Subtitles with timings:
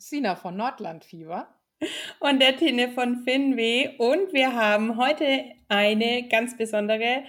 [0.00, 1.48] Sina von Nordlandfieber.
[2.20, 3.96] Und der Tine von Finweh.
[3.98, 7.24] Und wir haben heute eine ganz besondere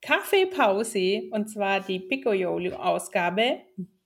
[0.00, 1.28] Kaffeepause.
[1.30, 3.60] Und zwar die Picoyolo-Ausgabe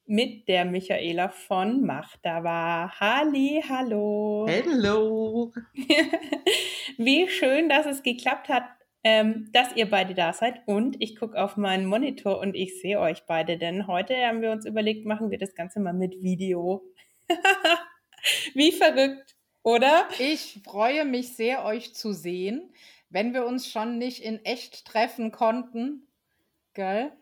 [0.04, 2.92] mit der Michaela von Machtava.
[2.98, 4.46] Halli, hallo.
[4.48, 5.52] Hello.
[6.98, 8.64] Wie schön, dass es geklappt hat,
[9.04, 10.60] ähm, dass ihr beide da seid.
[10.66, 14.50] Und ich gucke auf meinen Monitor und ich sehe euch beide, denn heute haben wir
[14.50, 16.82] uns überlegt, machen wir das Ganze mal mit Video.
[18.54, 20.08] Wie verrückt, oder?
[20.18, 22.72] Ich freue mich sehr, euch zu sehen,
[23.08, 26.06] wenn wir uns schon nicht in echt treffen konnten.
[26.74, 27.12] Gell?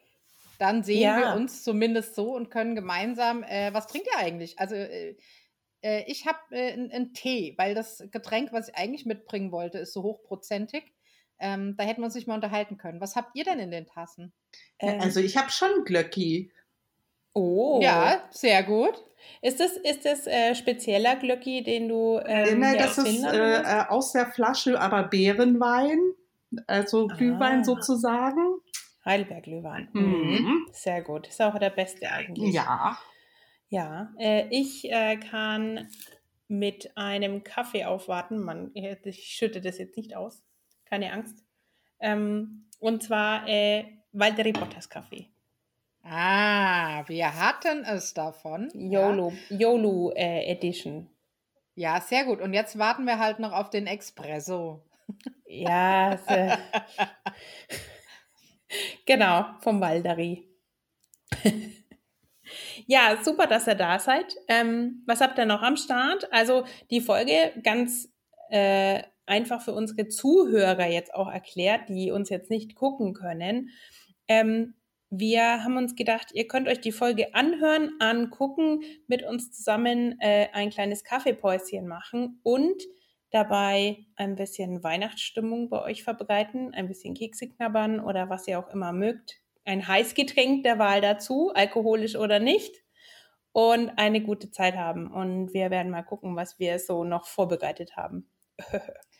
[0.59, 1.19] Dann sehen ja.
[1.19, 3.43] wir uns zumindest so und können gemeinsam.
[3.43, 4.59] Äh, was trinkt ihr eigentlich?
[4.59, 5.17] Also, äh,
[5.83, 9.93] äh ich habe äh, einen Tee, weil das Getränk, was ich eigentlich mitbringen wollte, ist
[9.93, 10.85] so hochprozentig.
[11.39, 13.01] Ähm, da hätten wir uns nicht mal unterhalten können.
[13.01, 14.33] Was habt ihr denn in den Tassen?
[14.79, 16.53] Also, ich habe schon Glöcki.
[17.35, 17.81] Oh.
[17.83, 19.03] Ja, sehr gut.
[19.43, 22.19] Ist das, ist das äh, spezieller Glöcki, den du.
[22.25, 25.99] Ähm, nee, das ist äh, äh, aus der Flasche, aber Beerenwein,
[26.67, 27.65] also Glühwein ah.
[27.65, 28.61] sozusagen.
[29.05, 29.89] Heidelberg-Glühwein.
[29.93, 30.03] Mhm.
[30.03, 30.67] mhm.
[30.73, 31.27] Sehr gut.
[31.27, 32.55] Ist auch der beste eigentlich.
[32.55, 32.97] Ja.
[33.69, 35.89] Ja, äh, ich äh, kann
[36.49, 38.39] mit einem Kaffee aufwarten.
[38.39, 40.43] Man, ich schütte das jetzt nicht aus.
[40.85, 41.45] Keine Angst.
[42.01, 45.34] Ähm, und zwar äh, Valtteri Bottas Kaffee.
[46.07, 48.71] Ah, wir hatten es davon.
[48.75, 49.57] YOLO, ja.
[49.57, 51.09] YOLO äh, Edition.
[51.75, 52.43] Ja, sehr gut.
[52.43, 54.85] Und jetzt warten wir halt noch auf den Espresso.
[55.47, 56.57] Ja, äh,
[59.07, 60.47] genau, vom Waldari.
[62.87, 64.37] ja, super, dass ihr da seid.
[64.49, 66.31] Ähm, was habt ihr noch am Start?
[66.33, 68.13] Also die Folge ganz
[68.51, 73.71] äh, einfach für unsere Zuhörer jetzt auch erklärt, die uns jetzt nicht gucken können.
[74.29, 74.75] Ähm,
[75.19, 80.49] wir haben uns gedacht, ihr könnt euch die Folge anhören, angucken, mit uns zusammen äh,
[80.53, 82.83] ein kleines Kaffeepäuschen machen und
[83.31, 88.69] dabei ein bisschen Weihnachtsstimmung bei euch verbreiten, ein bisschen Kekse knabbern oder was ihr auch
[88.69, 89.41] immer mögt.
[89.65, 92.83] Ein Heißgetränk der Wahl dazu, alkoholisch oder nicht.
[93.53, 95.11] Und eine gute Zeit haben.
[95.13, 98.29] Und wir werden mal gucken, was wir so noch vorbereitet haben.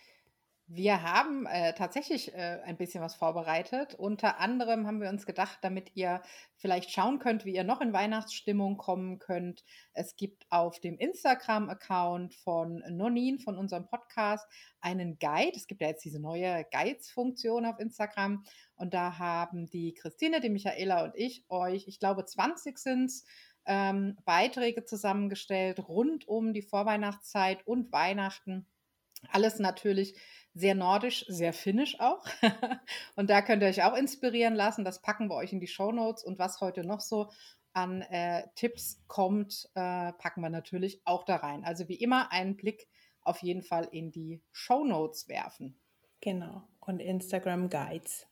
[0.67, 3.95] Wir haben äh, tatsächlich äh, ein bisschen was vorbereitet.
[3.97, 6.23] Unter anderem haben wir uns gedacht, damit ihr
[6.57, 9.63] vielleicht schauen könnt, wie ihr noch in Weihnachtsstimmung kommen könnt.
[9.93, 14.47] Es gibt auf dem Instagram-Account von Nonin, von unserem Podcast,
[14.81, 15.55] einen Guide.
[15.55, 18.43] Es gibt ja jetzt diese neue Guides-Funktion auf Instagram.
[18.75, 23.13] Und da haben die Christine, die Michaela und ich euch, ich glaube 20 sind
[23.67, 28.67] ähm, Beiträge zusammengestellt rund um die Vorweihnachtszeit und Weihnachten.
[29.31, 30.19] Alles natürlich
[30.55, 32.25] sehr nordisch, sehr finnisch auch.
[33.17, 34.85] und da könnt ihr euch auch inspirieren lassen.
[34.85, 36.25] Das packen wir euch in die Show Notes.
[36.25, 37.31] Und was heute noch so
[37.73, 41.65] an äh, Tipps kommt, äh, packen wir natürlich auch da rein.
[41.65, 42.87] Also wie immer einen Blick
[43.23, 45.77] auf jeden Fall in die Show Notes werfen.
[46.21, 46.63] Genau.
[46.81, 48.27] Und Instagram Guides.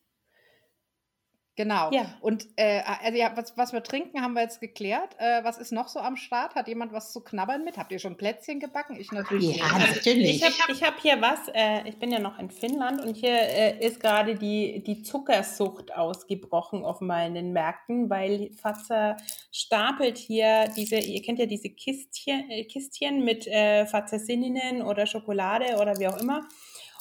[1.54, 1.90] Genau.
[1.92, 2.06] Ja.
[2.22, 5.14] Und äh, also ja, was, was wir trinken, haben wir jetzt geklärt.
[5.18, 6.54] Äh, was ist noch so am Start?
[6.54, 7.76] Hat jemand was zu knabbern mit?
[7.76, 8.96] Habt ihr schon Plätzchen gebacken?
[8.98, 9.58] Ich natürlich.
[9.58, 9.96] Ja, nicht.
[9.96, 10.42] natürlich.
[10.42, 11.48] Ich habe ich hab hier was.
[11.48, 15.94] Äh, ich bin ja noch in Finnland und hier äh, ist gerade die, die Zuckersucht
[15.94, 19.18] ausgebrochen offenbar in den Märkten, weil Fatzer
[19.50, 25.76] stapelt hier diese, ihr kennt ja diese Kistchen, äh, Kistchen mit äh, Fazersininnen oder Schokolade
[25.76, 26.48] oder wie auch immer.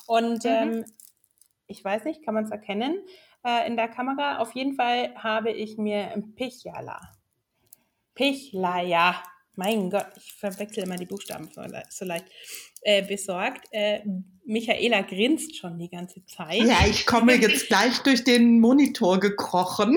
[0.07, 0.49] Und mhm.
[0.51, 0.85] ähm,
[1.67, 2.99] ich weiß nicht, kann man es erkennen?
[3.43, 4.37] Äh, in der Kamera.
[4.39, 6.99] Auf jeden Fall habe ich mir Pichala.
[8.15, 9.21] Pichlaya.
[9.55, 11.49] Mein Gott, ich verwechsel immer die Buchstaben
[11.89, 12.25] so leicht.
[12.83, 13.67] Äh, besorgt.
[13.71, 14.01] Äh,
[14.43, 16.63] Michaela grinst schon die ganze Zeit.
[16.63, 19.95] Ja, ich komme jetzt gleich durch den Monitor gekrochen.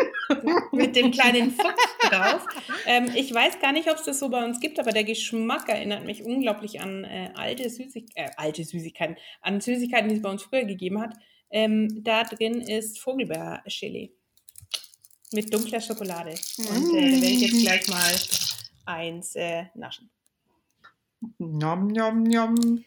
[0.72, 2.46] Mit dem kleinen Fuchs drauf.
[2.86, 5.68] Ähm, ich weiß gar nicht, ob es das so bei uns gibt, aber der Geschmack
[5.68, 10.30] erinnert mich unglaublich an äh, alte, Süßig äh, alte Süßigkeiten, an Süßigkeiten, die es bei
[10.30, 11.14] uns früher gegeben hat.
[11.54, 14.12] Ähm, da drin ist Vogelbeerchili
[15.32, 16.34] mit dunkler Schokolade.
[16.58, 18.12] Und äh, da werde ich jetzt gleich mal
[18.86, 20.10] eins äh, naschen.
[21.38, 22.84] Nom, nom, nom.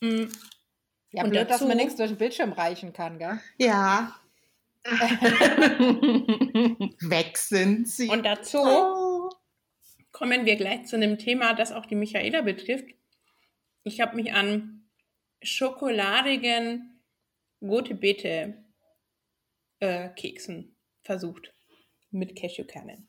[0.00, 0.28] Mm.
[1.10, 3.40] Ja, und blöd, dazu, dass man nichts durch den Bildschirm reichen kann, gell?
[3.58, 4.14] Ja.
[7.00, 8.08] Weg sind sie.
[8.08, 9.30] Und dazu oh.
[10.12, 12.86] kommen wir gleich zu einem Thema, das auch die Michaela betrifft.
[13.82, 14.86] Ich habe mich an
[15.42, 16.95] schokoladigen
[17.62, 18.64] rote Beete
[19.80, 21.52] äh, Keksen versucht
[22.10, 23.08] mit Cashewkernen.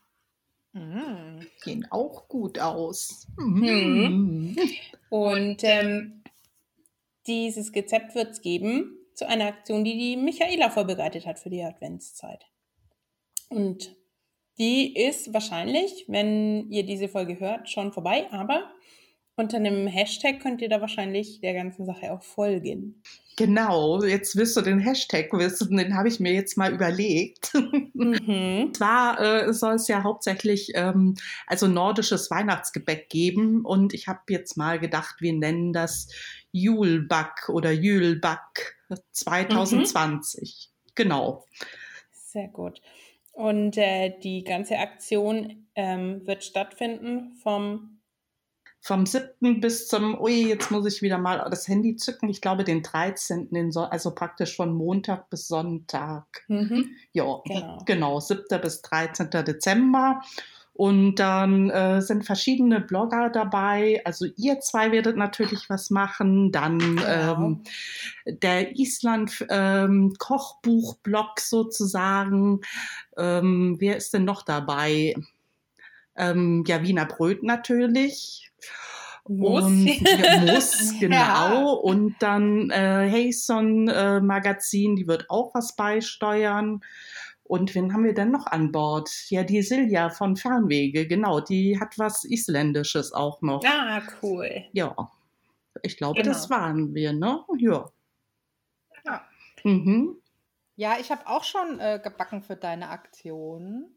[0.73, 3.27] Mm, gehen auch gut aus.
[3.37, 4.57] Mhm.
[5.09, 6.23] Und ähm,
[7.25, 11.63] dieses Rezept wird es geben zu einer Aktion, die die Michaela vorbereitet hat für die
[11.63, 12.45] Adventszeit.
[13.49, 13.95] Und
[14.57, 18.71] die ist wahrscheinlich, wenn ihr diese Folge hört, schon vorbei, aber
[19.37, 23.01] unter einem Hashtag könnt ihr da wahrscheinlich der ganzen Sache auch folgen.
[23.37, 27.53] Genau, jetzt wirst du den Hashtag wissen, den habe ich mir jetzt mal überlegt.
[27.93, 28.73] Mhm.
[28.75, 34.57] Zwar äh, soll es ja hauptsächlich ähm, also nordisches Weihnachtsgebäck geben und ich habe jetzt
[34.57, 36.07] mal gedacht, wir nennen das
[36.51, 38.75] Julback oder Jülback
[39.11, 40.69] 2020.
[40.71, 40.91] Mhm.
[40.95, 41.45] Genau.
[42.11, 42.81] Sehr gut.
[43.33, 47.96] Und äh, die ganze Aktion ähm, wird stattfinden vom
[48.87, 49.59] vom 7.
[49.59, 53.49] bis zum, ui, jetzt muss ich wieder mal das Handy zücken, ich glaube den 13.,
[53.49, 56.45] den so also praktisch von Montag bis Sonntag.
[56.47, 56.91] Mhm.
[57.11, 57.83] Ja, genau.
[57.85, 58.45] genau, 7.
[58.61, 59.29] bis 13.
[59.29, 60.21] Dezember.
[60.71, 63.99] Und dann äh, sind verschiedene Blogger dabei.
[64.05, 66.51] Also ihr zwei werdet natürlich was machen.
[66.51, 67.03] Dann genau.
[67.07, 67.63] ähm,
[68.25, 72.61] der Island ähm, Kochbuch-Blog sozusagen.
[73.17, 75.15] Ähm, wer ist denn noch dabei?
[76.17, 78.51] Ähm, ja, Wiener Bröt natürlich.
[79.27, 79.63] Muss.
[79.65, 81.15] Und, ja, muss, genau.
[81.15, 81.59] Ja.
[81.59, 86.81] Und dann äh, Hayson äh, Magazin, die wird auch was beisteuern.
[87.43, 89.09] Und wen haben wir denn noch an Bord?
[89.29, 93.63] Ja, die Silja von Fernwege, genau, die hat was Isländisches auch noch.
[93.65, 94.65] Ah, cool.
[94.73, 94.95] Ja,
[95.81, 96.33] ich glaube, genau.
[96.33, 97.43] das waren wir, ne?
[97.57, 97.89] Ja.
[99.05, 99.25] Ja,
[99.63, 100.17] mhm.
[100.75, 103.96] ja ich habe auch schon äh, gebacken für deine Aktion.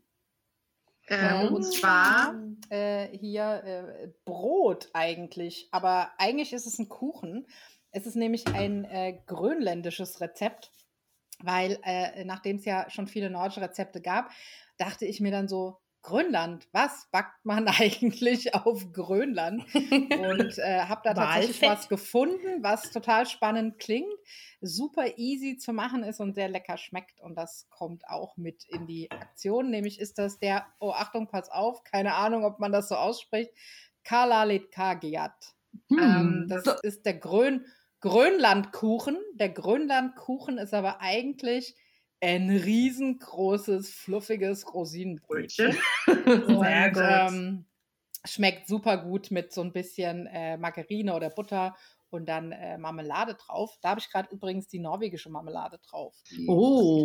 [1.11, 2.35] Ähm, und zwar
[2.71, 7.47] äh, hier äh, Brot eigentlich, aber eigentlich ist es ein Kuchen.
[7.91, 10.71] Es ist nämlich ein äh, grönländisches Rezept,
[11.41, 14.31] weil äh, nachdem es ja schon viele nordische Rezepte gab,
[14.79, 19.65] dachte ich mir dann so, Grönland, was backt man eigentlich auf Grönland?
[19.75, 24.15] Und äh, habe da tatsächlich was gefunden, was total spannend klingt,
[24.61, 27.21] super easy zu machen ist und sehr lecker schmeckt.
[27.21, 29.71] Und das kommt auch mit in die Aktion.
[29.71, 33.51] Nämlich ist das der, oh Achtung, pass auf, keine Ahnung, ob man das so ausspricht,
[34.05, 35.55] Kalalit Kagiat.
[35.89, 35.99] Hm.
[35.99, 36.73] Ähm, das so.
[36.83, 37.65] ist der Grön
[38.01, 39.19] Grönlandkuchen.
[39.35, 41.77] Der Grönlandkuchen ist aber eigentlich
[42.21, 45.77] ein riesengroßes, fluffiges Rosinenbrötchen.
[46.07, 47.65] und ähm,
[48.25, 51.77] schmeckt super gut mit so ein bisschen äh, Margarine oder Butter
[52.11, 53.77] und dann äh, Marmelade drauf.
[53.81, 56.15] Da habe ich gerade übrigens die norwegische Marmelade drauf.
[56.47, 57.05] Oh,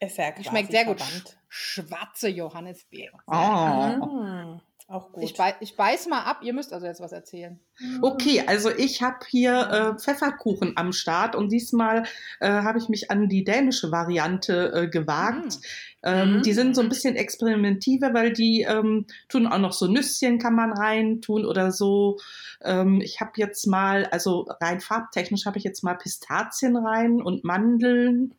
[0.00, 1.02] ist ja schmeckt sehr gut.
[1.48, 3.18] Schwarze Johannisbeere.
[3.26, 3.32] Oh.
[3.32, 4.60] Ah.
[4.92, 5.24] Auch gut.
[5.24, 7.58] Ich, beiß, ich beiß mal ab, ihr müsst also jetzt was erzählen.
[8.02, 12.02] Okay, also ich habe hier äh, Pfefferkuchen am Start und diesmal
[12.40, 15.46] äh, habe ich mich an die dänische Variante äh, gewagt.
[15.46, 15.60] Mhm.
[16.02, 16.42] Ähm, mhm.
[16.42, 20.54] Die sind so ein bisschen experimentiver, weil die ähm, tun auch noch so Nüsschen kann
[20.54, 22.18] man rein tun oder so.
[22.60, 27.44] Ähm, ich habe jetzt mal, also rein farbtechnisch habe ich jetzt mal Pistazien rein und
[27.44, 28.34] Mandeln.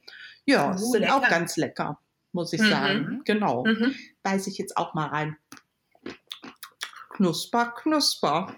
[0.46, 1.16] Ja, oh, sind lecker.
[1.16, 1.98] auch ganz lecker,
[2.32, 2.70] muss ich mhm.
[2.70, 3.22] sagen.
[3.26, 3.66] Genau.
[3.66, 3.96] Mhm.
[4.22, 5.36] Beiß ich jetzt auch mal rein.
[7.14, 8.56] Knusper, knusper.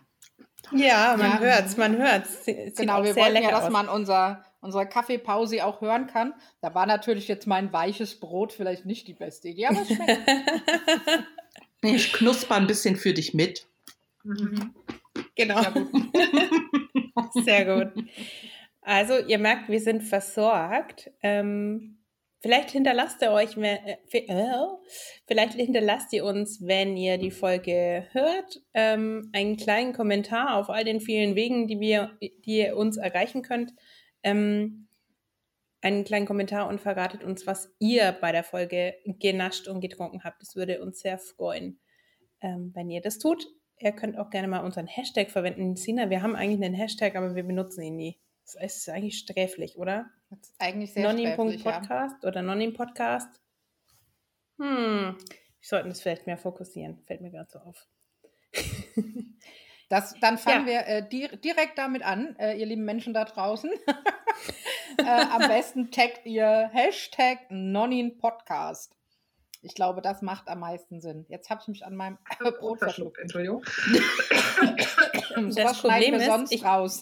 [0.72, 1.40] Ja, man ja.
[1.40, 2.46] hört's, man hört's.
[2.46, 3.72] Sieht genau, wir wollten ja, dass aus.
[3.72, 6.34] man unser, unsere Kaffeepause auch hören kann.
[6.62, 10.30] Da war natürlich jetzt mein weiches Brot vielleicht nicht die beste Idee, aber es schmeckt.
[11.82, 13.68] ich knusper ein bisschen für dich mit.
[14.24, 14.74] Mhm.
[15.36, 15.62] Genau.
[17.46, 18.06] Sehr gut.
[18.82, 21.12] Also, ihr merkt, wir sind versorgt.
[21.22, 21.98] Ähm,
[22.42, 24.68] Vielleicht hinterlasst ihr euch, äh, äh,
[25.26, 30.84] vielleicht hinterlasst ihr uns, wenn ihr die Folge hört, ähm, einen kleinen Kommentar auf all
[30.84, 33.74] den vielen Wegen, die wir, die ihr uns erreichen könnt.
[34.22, 34.88] Ähm,
[35.82, 40.42] einen kleinen Kommentar und verratet uns, was ihr bei der Folge genascht und getrunken habt.
[40.42, 41.80] Das würde uns sehr freuen,
[42.42, 43.48] ähm, wenn ihr das tut.
[43.78, 45.76] Ihr könnt auch gerne mal unseren Hashtag verwenden.
[45.76, 48.20] Sina, wir haben eigentlich einen Hashtag, aber wir benutzen ihn nie.
[48.44, 50.10] Das ist eigentlich sträflich, oder?
[50.40, 52.28] Das ist eigentlich sehr Nonim.podcast ja.
[52.28, 53.42] oder Nonim-Podcast.
[54.58, 55.18] Hm, wir
[55.62, 57.04] sollten das vielleicht mehr fokussieren.
[57.06, 57.88] Fällt mir gerade so auf.
[59.88, 60.74] Das, dann fangen ja.
[60.74, 63.70] wir äh, di direkt damit an, äh, ihr lieben Menschen da draußen.
[64.98, 68.96] äh, am besten taggt ihr Hashtag Nonin-Podcast.
[69.62, 71.26] Ich glaube, das macht am meisten Sinn.
[71.28, 72.18] Jetzt habe ich mich an meinem
[72.60, 73.20] Brot verschluckt.
[73.20, 73.64] Entschuldigung.
[75.56, 77.02] das Problem ist, sonst ich, raus.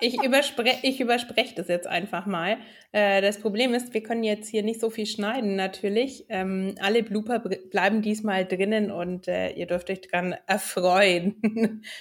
[0.00, 2.58] Ich, überspre ich überspreche das jetzt einfach mal.
[2.92, 6.26] Äh, das Problem ist, wir können jetzt hier nicht so viel schneiden, natürlich.
[6.28, 11.84] Ähm, alle Blooper bleiben diesmal drinnen und äh, ihr dürft euch dran erfreuen.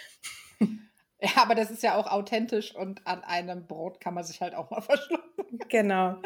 [1.21, 4.53] Ja, aber das ist ja auch authentisch und an einem Brot kann man sich halt
[4.53, 5.59] auch mal verschlucken.
[5.69, 6.17] Genau.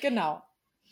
[0.00, 0.42] Genau.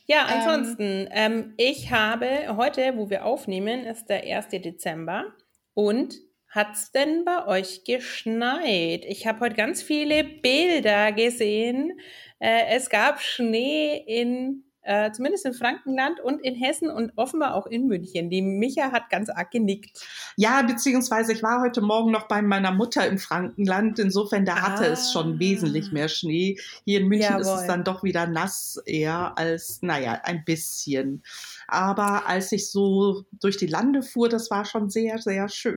[0.06, 4.48] Ja, ähm, ansonsten, ähm, ähm, ich habe heute, wo wir aufnehmen, ist der 1.
[4.48, 5.26] Dezember
[5.74, 6.16] und
[6.52, 9.06] hat es denn bei euch geschneit?
[9.06, 11.99] Ich habe heute ganz viele Bilder gesehen.
[12.38, 17.66] Äh, es gab Schnee in äh, zumindest in Frankenland und in Hessen und offenbar auch
[17.66, 18.30] in München.
[18.30, 19.99] Die Micha hat ganz arg genickt.
[20.37, 23.99] Ja, beziehungsweise ich war heute Morgen noch bei meiner Mutter im Frankenland.
[23.99, 24.92] Insofern, da hatte ah.
[24.92, 25.38] es schon ah.
[25.38, 26.59] wesentlich mehr Schnee.
[26.85, 27.42] Hier in München Jawohl.
[27.42, 31.23] ist es dann doch wieder nass eher als, naja, ein bisschen.
[31.68, 35.76] Aber als ich so durch die Lande fuhr, das war schon sehr, sehr schön.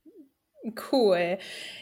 [0.92, 1.38] Cool.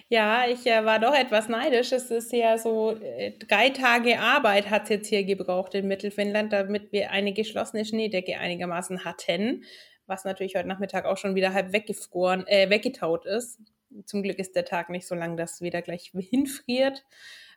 [0.09, 1.93] Ja, ich äh, war doch etwas neidisch.
[1.93, 6.51] Es ist ja so, äh, drei Tage Arbeit hat es jetzt hier gebraucht in Mittelfinnland,
[6.51, 9.63] damit wir eine geschlossene Schneedecke einigermaßen hatten,
[10.05, 13.59] was natürlich heute Nachmittag auch schon wieder halb weggefroren, äh, weggetaut ist.
[14.05, 17.05] Zum Glück ist der Tag nicht so lang, dass wieder gleich hinfriert.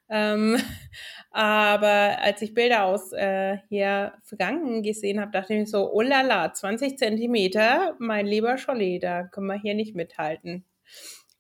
[0.09, 0.59] Ähm,
[1.33, 6.03] aber als ich Bilder aus äh, hier Franken gesehen habe, dachte ich mir so, oh
[6.03, 10.65] la la, 20 Zentimeter, mein lieber Scholli, da können wir hier nicht mithalten.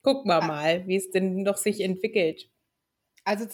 [0.06, 2.48] Gucken wir mal, wie es denn noch sich entwickelt.
[3.24, 3.44] Also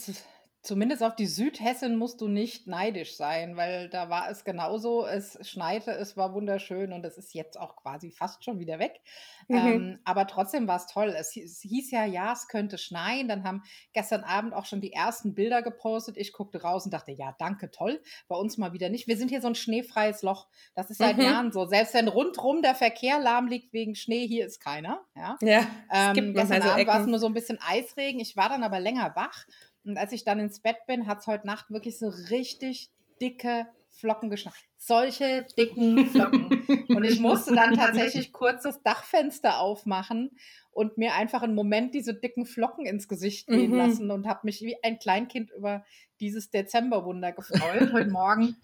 [0.63, 5.05] Zumindest auf die Südhessen musst du nicht neidisch sein, weil da war es genauso.
[5.05, 9.01] Es schneite, es war wunderschön und es ist jetzt auch quasi fast schon wieder weg.
[9.49, 9.57] Mhm.
[9.57, 11.13] Ähm, aber trotzdem war es toll.
[11.17, 13.27] Es, es, hieß ja, ja, es könnte schneien.
[13.27, 16.15] Dann haben gestern Abend auch schon die ersten Bilder gepostet.
[16.15, 18.01] Ich guckte raus und dachte, ja, danke, toll.
[18.29, 19.05] Bei uns mal wieder nicht.
[19.05, 20.47] Wir sind hier so ein schneefreies Loch.
[20.75, 21.23] Das ist seit mhm.
[21.23, 21.65] Jahren so.
[21.65, 25.01] Selbst wenn rundrum der Verkehr lahm liegt wegen Schnee, hier ist keiner.
[25.13, 28.21] Ja, ja ähm, gestern Abend war es nur so ein bisschen Eisregen.
[28.21, 29.45] Ich war dann aber länger wach
[29.85, 32.89] und als ich dann ins Bett bin, hat es heute Nacht wirklich so richtig
[33.21, 34.55] dicke Flocken geschneit.
[34.77, 36.85] Solche dicken Flocken.
[36.89, 40.31] und ich musste dann tatsächlich kurz das Dachfenster aufmachen
[40.71, 43.77] und mir einfach einen Moment diese dicken Flocken ins Gesicht gehen mhm.
[43.77, 45.85] lassen und habe mich wie ein Kleinkind über
[46.19, 47.93] dieses Dezemberwunder gefreut.
[47.93, 48.57] Heute Morgen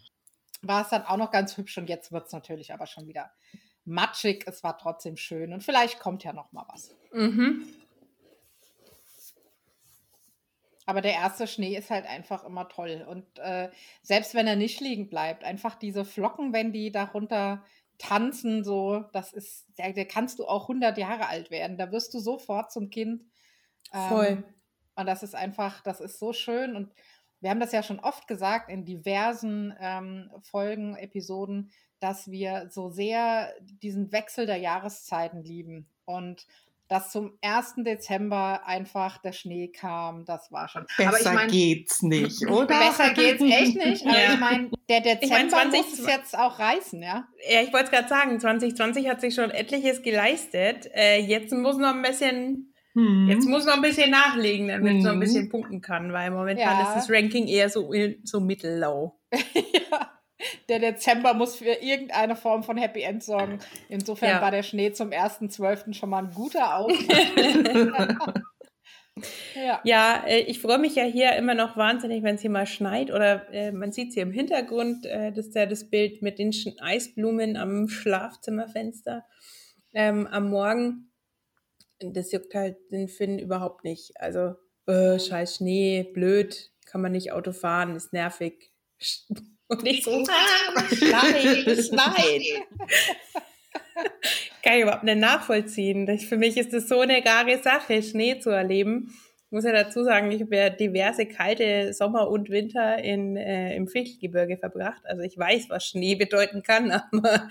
[0.62, 3.32] war es dann auch noch ganz hübsch und jetzt wird es natürlich aber schon wieder
[3.86, 4.44] matschig.
[4.48, 6.96] Es war trotzdem schön und vielleicht kommt ja noch mal was.
[7.14, 7.66] Mhm.
[10.90, 13.06] Aber der erste Schnee ist halt einfach immer toll.
[13.08, 13.70] Und äh,
[14.02, 17.64] selbst wenn er nicht liegen bleibt, einfach diese Flocken, wenn die darunter
[18.00, 21.78] tanzen, so, das ist, da, da kannst du auch 100 Jahre alt werden.
[21.78, 23.22] Da wirst du sofort zum Kind.
[23.94, 24.44] Ähm, Voll.
[24.96, 26.76] Und das ist einfach, das ist so schön.
[26.76, 26.92] Und
[27.40, 31.70] wir haben das ja schon oft gesagt in diversen ähm, Folgen, Episoden,
[32.00, 35.88] dass wir so sehr diesen Wechsel der Jahreszeiten lieben.
[36.06, 36.48] Und
[36.90, 37.76] dass zum 1.
[37.78, 40.86] Dezember einfach der Schnee kam, das war schon.
[40.98, 42.66] Besser ich mein, geht's nicht, oder?
[42.66, 44.06] Besser geht's echt nicht.
[44.06, 44.34] Aber ja.
[44.34, 47.28] ich meine, der Dezember ich mein, 20, muss es jetzt auch reißen, ja?
[47.48, 50.90] Ja, ich wollte es gerade sagen, 2020 hat sich schon etliches geleistet.
[50.94, 53.28] Äh, jetzt muss noch ein bisschen, hm.
[53.30, 54.98] jetzt muss noch ein bisschen nachlegen, damit hm.
[54.98, 56.88] es noch ein bisschen punkten kann, weil momentan ja.
[56.88, 57.94] ist das Ranking eher so,
[58.24, 59.20] so mittellau.
[59.54, 60.19] ja
[60.70, 63.60] der Dezember muss für irgendeine Form von Happy End sorgen.
[63.90, 64.42] Insofern ja.
[64.42, 65.94] war der Schnee zum 1.12.
[65.94, 68.34] schon mal ein guter Auftritt.
[69.56, 69.82] ja.
[69.84, 73.12] ja, äh, ich freue mich ja hier immer noch wahnsinnig, wenn es hier mal schneit
[73.12, 76.40] oder äh, man sieht es hier im Hintergrund, äh, das ist ja das Bild mit
[76.40, 79.26] den Eisblumen am Schlafzimmerfenster
[79.94, 81.12] ähm, am Morgen.
[82.00, 84.12] Das juckt halt den Finn überhaupt nicht.
[84.16, 84.56] Also,
[84.88, 88.72] äh, scheiß Schnee, blöd, kann man nicht Auto fahren, ist nervig.
[89.70, 92.42] Und ich so, ah, nein, nein.
[94.64, 96.18] Kann ich überhaupt nicht nachvollziehen.
[96.18, 99.14] Für mich ist das so eine rare Sache, Schnee zu erleben.
[99.46, 103.76] Ich muss ja dazu sagen, ich habe ja diverse kalte Sommer und Winter in, äh,
[103.76, 105.02] im Fichtelgebirge verbracht.
[105.06, 107.48] Also ich weiß, was Schnee bedeuten kann, aber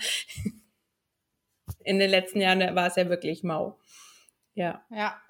[1.85, 3.79] in den letzten Jahren war es ja wirklich mau.
[4.55, 4.85] Ja.
[4.89, 5.21] Ja,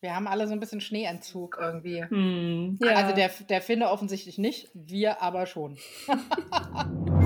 [0.00, 2.04] wir haben alle so ein bisschen Schneeentzug irgendwie.
[2.04, 2.78] Hm.
[2.82, 2.94] Ja.
[2.96, 5.76] Also der, der Finne offensichtlich nicht, wir aber schon.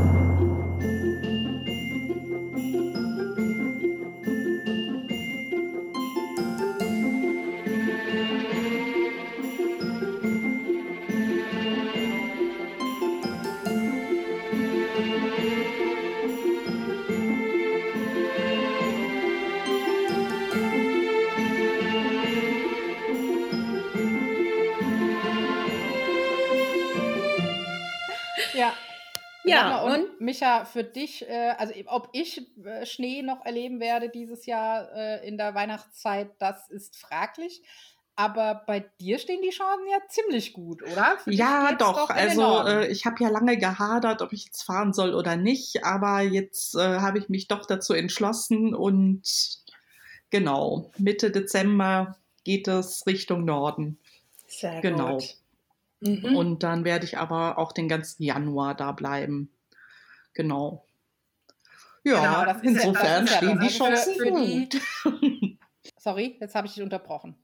[29.52, 34.08] Ja, und, und, Micha, für dich, äh, also ob ich äh, Schnee noch erleben werde
[34.08, 37.62] dieses Jahr äh, in der Weihnachtszeit, das ist fraglich.
[38.14, 41.16] Aber bei dir stehen die Chancen ja ziemlich gut, oder?
[41.18, 42.08] Für ja, doch.
[42.08, 45.84] doch also äh, ich habe ja lange gehadert, ob ich jetzt fahren soll oder nicht.
[45.84, 49.22] Aber jetzt äh, habe ich mich doch dazu entschlossen und
[50.28, 53.98] genau, Mitte Dezember geht es Richtung Norden.
[54.46, 55.16] Sehr genau.
[55.16, 55.36] gut.
[56.02, 56.36] Mhm.
[56.36, 59.52] Und dann werde ich aber auch den ganzen Januar da bleiben.
[60.34, 60.86] Genau.
[62.04, 65.58] Ja, genau, insofern ja, stehen die Chancen für, für die...
[65.98, 67.36] Sorry, jetzt habe ich dich unterbrochen.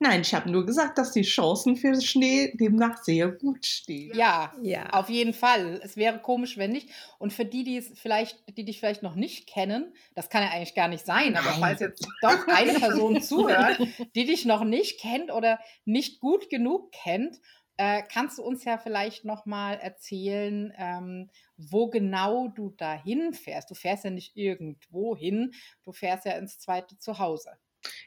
[0.00, 4.16] Nein, ich habe nur gesagt, dass die Chancen für Schnee demnach sehr gut stehen.
[4.16, 5.80] Ja, ja, auf jeden Fall.
[5.82, 6.90] Es wäre komisch, wenn nicht.
[7.18, 10.50] Und für die, die es vielleicht, die dich vielleicht noch nicht kennen, das kann ja
[10.50, 11.60] eigentlich gar nicht sein, aber Nein.
[11.60, 13.80] falls jetzt doch eine Person zuhört,
[14.14, 17.40] die dich noch nicht kennt oder nicht gut genug kennt,
[17.76, 23.68] äh, kannst du uns ja vielleicht noch mal erzählen, ähm, wo genau du dahin fährst?
[23.70, 27.50] Du fährst ja nicht irgendwo hin, du fährst ja ins zweite Zuhause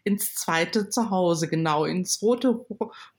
[0.03, 2.65] ins zweite Zuhause, genau, ins rote,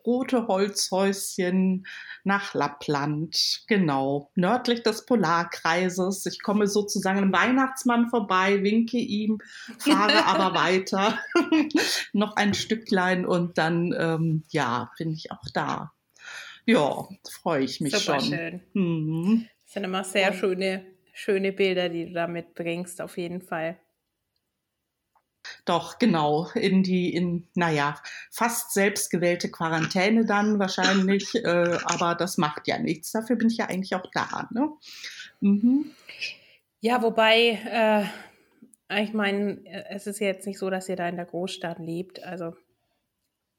[0.04, 1.86] rote Holzhäuschen
[2.24, 6.26] nach Lappland, genau, nördlich des Polarkreises.
[6.26, 9.38] Ich komme sozusagen am Weihnachtsmann vorbei, winke ihm,
[9.78, 11.18] fahre aber weiter,
[12.12, 15.92] noch ein Stücklein und dann, ähm, ja, bin ich auch da.
[16.64, 18.32] Ja, freue ich mich Super schon.
[18.32, 18.62] schön.
[18.74, 19.48] Mhm.
[19.64, 23.78] Das sind immer sehr schöne, schöne Bilder, die du da mitbringst, auf jeden Fall.
[25.64, 27.96] Doch, genau, in die, in, naja,
[28.30, 33.12] fast selbstgewählte Quarantäne dann wahrscheinlich, äh, aber das macht ja nichts.
[33.12, 34.48] Dafür bin ich ja eigentlich auch da.
[34.52, 34.70] Ne?
[35.40, 35.90] Mhm.
[36.80, 38.10] Ja, wobei,
[38.88, 42.22] äh, ich meine, es ist jetzt nicht so, dass ihr da in der Großstadt lebt.
[42.22, 42.54] Also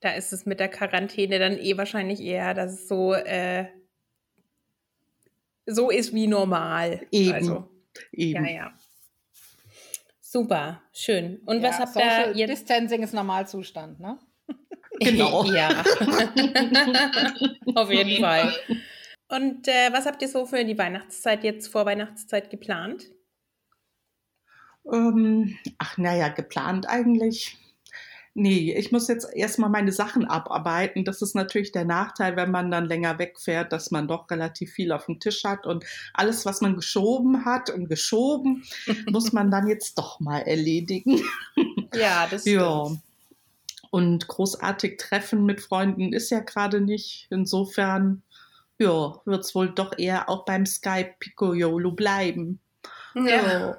[0.01, 3.67] da ist es mit der Quarantäne dann eh wahrscheinlich eher, dass es so, äh,
[5.65, 7.07] so ist wie normal.
[7.11, 7.33] Eben.
[7.33, 7.69] Also,
[8.11, 8.45] Eben.
[8.45, 8.73] Ja, ja.
[10.33, 11.43] Super, schön.
[11.45, 12.49] Und ja, was habt ihr jetzt?
[12.49, 14.17] Distancing ist Normalzustand, ne?
[14.99, 15.43] Genau.
[15.43, 15.69] ja.
[17.75, 18.51] Auf jeden Fall.
[19.27, 23.11] Und äh, was habt ihr so für die Weihnachtszeit jetzt vor Weihnachtszeit geplant?
[24.91, 27.55] Ähm, ach, naja, geplant eigentlich
[28.33, 31.05] nee, ich muss jetzt erstmal meine Sachen abarbeiten.
[31.05, 34.91] Das ist natürlich der Nachteil, wenn man dann länger wegfährt, dass man doch relativ viel
[34.91, 38.63] auf dem Tisch hat und alles, was man geschoben hat und geschoben,
[39.11, 41.21] muss man dann jetzt doch mal erledigen.
[41.93, 42.55] Ja, das stimmt.
[42.55, 42.91] Ja.
[43.91, 47.27] Und großartig treffen mit Freunden ist ja gerade nicht.
[47.29, 48.23] Insofern,
[48.79, 52.59] ja, wird es wohl doch eher auch beim Skype Pico Yolo bleiben.
[53.13, 53.23] Ja.
[53.23, 53.77] ja.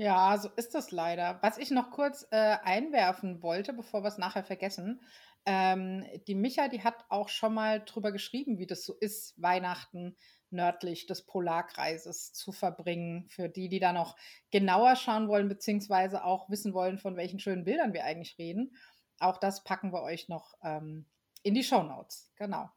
[0.00, 1.38] Ja, so ist das leider.
[1.42, 5.02] Was ich noch kurz äh, einwerfen wollte, bevor wir es nachher vergessen,
[5.44, 10.16] ähm, die Micha, die hat auch schon mal drüber geschrieben, wie das so ist, Weihnachten
[10.48, 13.28] nördlich des Polarkreises zu verbringen.
[13.28, 14.16] Für die, die da noch
[14.50, 18.74] genauer schauen wollen, beziehungsweise auch wissen wollen, von welchen schönen Bildern wir eigentlich reden.
[19.18, 21.10] Auch das packen wir euch noch ähm,
[21.42, 22.32] in die Show Notes.
[22.36, 22.70] Genau.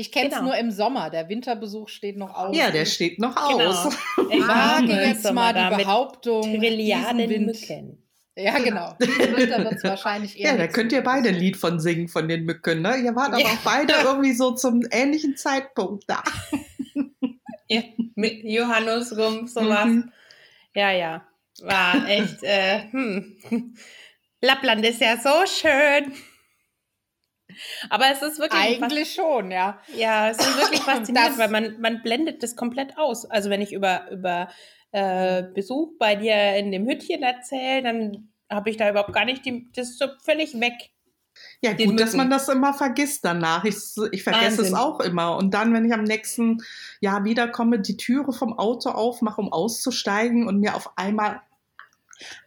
[0.00, 0.46] Ich kenne es genau.
[0.46, 1.10] nur im Sommer.
[1.10, 2.56] Der Winterbesuch steht noch aus.
[2.56, 3.68] Ja, der steht noch genau.
[3.68, 3.96] aus.
[4.30, 6.42] Ich wage jetzt mal die Behauptung.
[6.42, 8.08] Trilliarden Mücken.
[8.36, 8.94] Ja, genau.
[9.00, 10.52] Winter wird es wahrscheinlich eher.
[10.52, 12.82] Ja, da könnt ihr beide ein Lied von singen von den Mücken.
[12.82, 12.98] Ne?
[12.98, 13.48] Ihr wart aber ja.
[13.48, 16.22] auch beide irgendwie so zum ähnlichen Zeitpunkt da.
[17.70, 17.82] Ja,
[18.14, 19.84] mit Johannes rum, sowas.
[19.84, 20.10] Mhm.
[20.74, 21.22] Ja, ja.
[21.60, 22.42] War echt.
[22.42, 23.36] Äh, hm.
[24.40, 26.14] Lappland ist ja so schön.
[27.90, 28.60] Aber es ist wirklich.
[28.60, 29.80] Eigentlich schon, ja.
[29.94, 33.24] Ja, es ist wirklich faszinierend, weil man, man blendet das komplett aus.
[33.24, 34.48] Also, wenn ich über, über
[34.92, 39.44] äh, Besuch bei dir in dem Hüttchen erzähle, dann habe ich da überhaupt gar nicht
[39.44, 40.90] die, das ist so völlig weg.
[41.60, 41.96] Ja, gut, Mücken.
[41.98, 43.64] dass man das immer vergisst danach.
[43.64, 43.76] Ich,
[44.12, 44.64] ich vergesse Wahnsinn.
[44.64, 45.36] es auch immer.
[45.36, 46.62] Und dann, wenn ich am nächsten
[47.00, 51.40] Jahr wiederkomme, die Türe vom Auto aufmache, um auszusteigen und mir auf einmal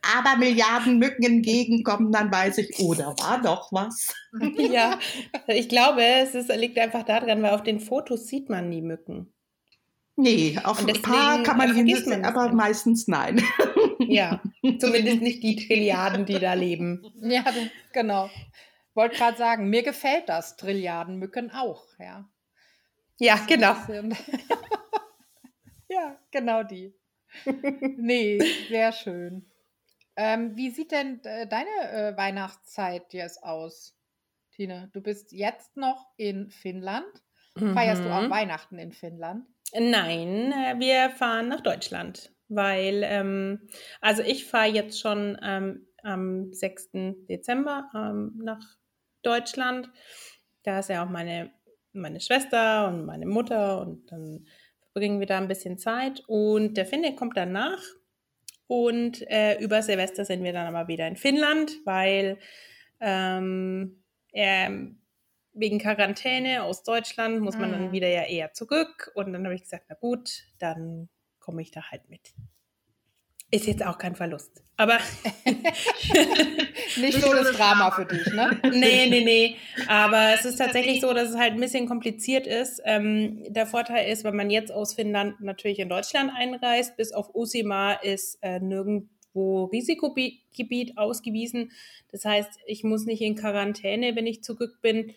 [0.01, 4.13] aber Milliarden Mücken entgegenkommen, dann weiß ich, oh, da war doch was.
[4.57, 4.97] Ja,
[5.47, 9.33] ich glaube, es ist, liegt einfach daran, weil auf den Fotos sieht man die Mücken.
[10.15, 12.55] Nee, auf ein paar kann man hinsetzen, aber nicht.
[12.55, 13.43] meistens nein.
[14.07, 14.41] Ja,
[14.79, 17.01] zumindest nicht die Trilliarden, die da leben.
[17.21, 17.45] Ja,
[17.93, 18.29] genau.
[18.93, 22.29] Wollte gerade sagen, mir gefällt das Trilliardenmücken auch, ja.
[23.19, 23.75] Ja, genau.
[25.87, 26.93] ja, genau die.
[27.97, 29.50] Nee, sehr schön.
[30.15, 33.95] Ähm, wie sieht denn äh, deine äh, Weihnachtszeit jetzt aus,
[34.51, 34.89] Tine?
[34.93, 37.05] Du bist jetzt noch in Finnland.
[37.55, 37.73] Mhm.
[37.73, 38.29] Feierst du auch mhm.
[38.29, 39.45] Weihnachten in Finnland?
[39.73, 43.69] Nein, äh, wir fahren nach Deutschland, weil, ähm,
[44.01, 46.89] also ich fahre jetzt schon ähm, am 6.
[47.29, 48.63] Dezember ähm, nach
[49.23, 49.89] Deutschland.
[50.63, 51.51] Da ist ja auch meine,
[51.93, 54.45] meine Schwester und meine Mutter und dann
[54.91, 56.21] verbringen wir da ein bisschen Zeit.
[56.27, 57.81] Und der Finne kommt danach
[58.71, 62.37] und äh, über Silvester sind wir dann aber wieder in Finnland, weil
[63.01, 64.71] ähm, er,
[65.51, 67.73] wegen Quarantäne aus Deutschland muss man mhm.
[67.73, 69.11] dann wieder ja eher zurück.
[69.13, 72.33] Und dann habe ich gesagt, na gut, dann komme ich da halt mit.
[73.51, 74.63] Ist jetzt auch kein Verlust.
[74.77, 74.97] Aber
[76.97, 78.59] Nicht so das Drama für dich, ne?
[78.71, 79.55] Nee, nee, nee.
[79.87, 82.81] Aber es ist tatsächlich so, dass es halt ein bisschen kompliziert ist.
[82.85, 87.35] Ähm, der Vorteil ist, wenn man jetzt aus Finnland natürlich in Deutschland einreist, bis auf
[87.35, 91.71] Usima ist äh, nirgendwo Risikogebiet ausgewiesen.
[92.11, 95.13] Das heißt, ich muss nicht in Quarantäne, wenn ich zurück bin.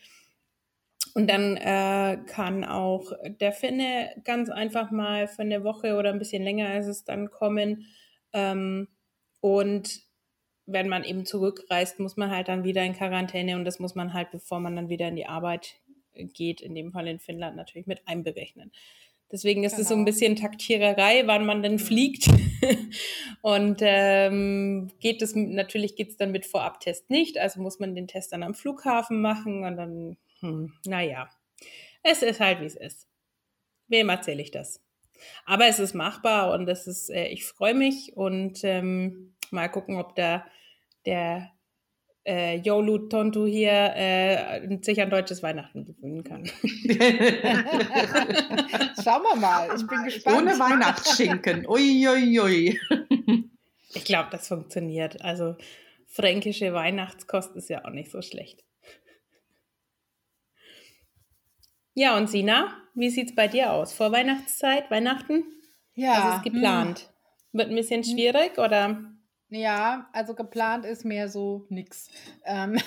[1.15, 6.19] Und dann äh, kann auch der Finne ganz einfach mal für eine Woche oder ein
[6.19, 7.87] bisschen länger als es dann kommen.
[8.35, 8.89] Ähm,
[9.41, 10.03] und
[10.67, 14.13] wenn man eben zurückreist, muss man halt dann wieder in Quarantäne und das muss man
[14.13, 15.81] halt, bevor man dann wieder in die Arbeit
[16.13, 18.73] geht, in dem Fall in Finnland natürlich mit einberechnen.
[19.33, 19.83] Deswegen ist genau.
[19.83, 20.07] es so ein genau.
[20.07, 21.79] bisschen Taktiererei, wann man denn mhm.
[21.79, 22.29] fliegt.
[23.43, 28.07] und ähm, geht es natürlich geht es dann mit Vorabtest nicht, also muss man den
[28.07, 31.31] Test dann am Flughafen machen und dann hm, naja,
[32.03, 33.09] es ist halt, wie es ist.
[33.89, 34.84] Wem erzähle ich das?
[35.45, 39.97] Aber es ist machbar und es ist, äh, ich freue mich und ähm, mal gucken,
[39.97, 40.45] ob der,
[41.07, 41.51] der
[42.27, 46.45] äh, Yolu Tontu hier äh, sich an deutsches Weihnachten gewöhnen kann.
[49.03, 50.39] Schauen wir mal, ich bin gespannt.
[50.39, 52.39] Ohne Weihnachtsschinken, uiuiui.
[52.41, 52.79] Ui,
[53.29, 53.51] ui.
[53.95, 55.23] Ich glaube, das funktioniert.
[55.23, 55.57] Also
[56.07, 58.65] fränkische Weihnachtskost ist ja auch nicht so schlecht.
[61.97, 63.93] Ja, und Sina, wie sieht es bei dir aus?
[63.93, 65.45] Vor Weihnachtszeit, Weihnachten?
[65.95, 66.25] Ja.
[66.25, 66.99] Was ist geplant?
[66.99, 67.07] Hm.
[67.53, 69.01] Wird ein bisschen schwierig oder?
[69.49, 72.11] Ja, also geplant ist mehr so nix.
[72.45, 72.81] Ähm,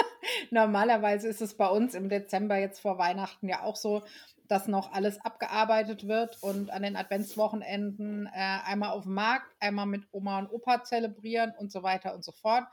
[0.50, 4.02] normalerweise ist es bei uns im Dezember jetzt vor Weihnachten ja auch so,
[4.48, 9.86] dass noch alles abgearbeitet wird und an den Adventswochenenden äh, einmal auf dem Markt, einmal
[9.86, 12.64] mit Oma und Opa zelebrieren und so weiter und so fort.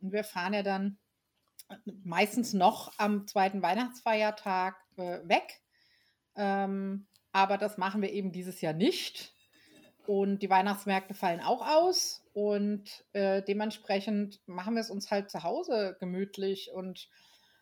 [0.00, 0.98] Und wir fahren ja dann
[2.04, 5.60] meistens noch am zweiten Weihnachtsfeiertag äh, weg.
[6.36, 9.34] Ähm, aber das machen wir eben dieses Jahr nicht.
[10.06, 12.24] Und die Weihnachtsmärkte fallen auch aus.
[12.32, 17.08] Und äh, dementsprechend machen wir es uns halt zu Hause gemütlich und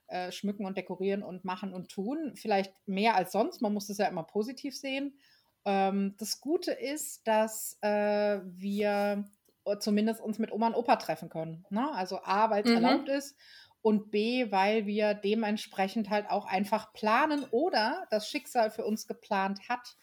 [0.07, 2.33] äh, schmücken und dekorieren und machen und tun.
[2.37, 3.61] Vielleicht mehr als sonst.
[3.61, 5.19] Man muss es ja immer positiv sehen.
[5.65, 9.25] Ähm, das Gute ist, dass äh, wir
[9.81, 11.67] zumindest uns mit Oma und Opa treffen können.
[11.69, 11.93] Ne?
[11.93, 12.77] Also A, weil es mhm.
[12.77, 13.37] erlaubt ist
[13.89, 19.67] und B, weil wir dementsprechend halt auch einfach planen oder das Schicksal für uns geplant
[19.71, 19.97] hat.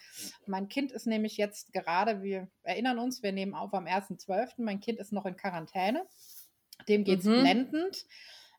[0.48, 4.80] Mein Kind ist nämlich jetzt gerade, wir erinnern uns, wir nehmen auf am 1.12., mein
[4.80, 6.04] Kind ist noch in Quarantäne.
[6.90, 7.42] Dem geht es mhm.
[7.42, 8.06] blendend.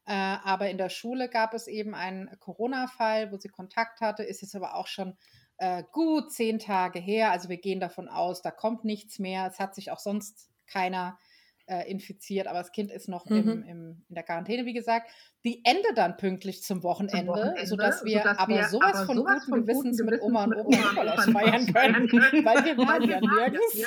[0.06, 4.42] Äh, aber in der Schule gab es eben einen Corona-Fall, wo sie Kontakt hatte, ist
[4.42, 5.16] jetzt aber auch schon
[5.56, 7.32] äh, gut zehn Tage her.
[7.32, 9.48] Also wir gehen davon aus, da kommt nichts mehr.
[9.48, 11.18] Es hat sich auch sonst keiner
[11.66, 13.36] äh, infiziert, aber das Kind ist noch mhm.
[13.36, 15.10] im, im, in der Quarantäne, wie gesagt.
[15.44, 19.06] Die endet dann pünktlich zum Wochenende, zum Wochenende sodass wir sodass aber wir sowas aber
[19.06, 22.08] von sowas guten Gewissens mit Oma und Opa Nikolaus feiern können,
[22.44, 23.78] weil wir waren ja nirgends.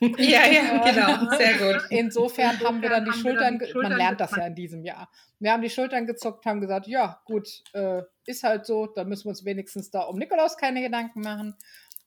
[0.18, 1.82] ja, ja, genau, sehr gut.
[1.90, 5.08] Insofern haben wir dann die Schultern, man lernt das ja in diesem Jahr.
[5.38, 9.24] Wir haben die Schultern gezuckt, haben gesagt, ja, gut, äh, ist halt so, da müssen
[9.24, 11.56] wir uns wenigstens da um Nikolaus keine Gedanken machen.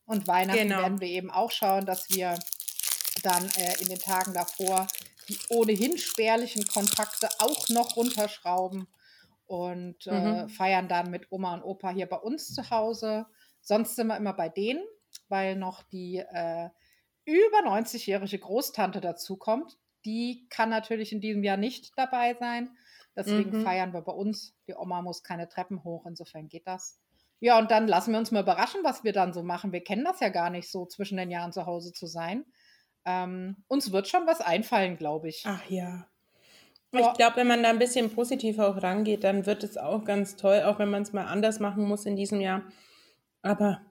[0.05, 0.81] Und Weihnachten genau.
[0.81, 2.37] werden wir eben auch schauen, dass wir
[3.23, 4.87] dann äh, in den Tagen davor
[5.27, 8.87] die ohnehin spärlichen Kontakte auch noch runterschrauben
[9.47, 10.49] und äh, mhm.
[10.49, 13.25] feiern dann mit Oma und Opa hier bei uns zu Hause.
[13.61, 14.83] Sonst sind wir immer bei denen,
[15.29, 16.69] weil noch die äh,
[17.25, 19.77] über 90-jährige Großtante dazukommt.
[20.05, 22.77] Die kann natürlich in diesem Jahr nicht dabei sein.
[23.15, 23.63] Deswegen mhm.
[23.63, 24.55] feiern wir bei uns.
[24.67, 26.99] Die Oma muss keine Treppen hoch, insofern geht das.
[27.39, 29.71] Ja, und dann lassen wir uns mal überraschen, was wir dann so machen.
[29.71, 32.45] Wir kennen das ja gar nicht so, zwischen den Jahren zu Hause zu sein.
[33.05, 35.43] Ähm, uns wird schon was einfallen, glaube ich.
[35.45, 36.07] Ach ja.
[36.91, 40.37] Ich glaube, wenn man da ein bisschen positiver auch rangeht, dann wird es auch ganz
[40.37, 42.63] toll, auch wenn man es mal anders machen muss in diesem Jahr.
[43.41, 43.81] Aber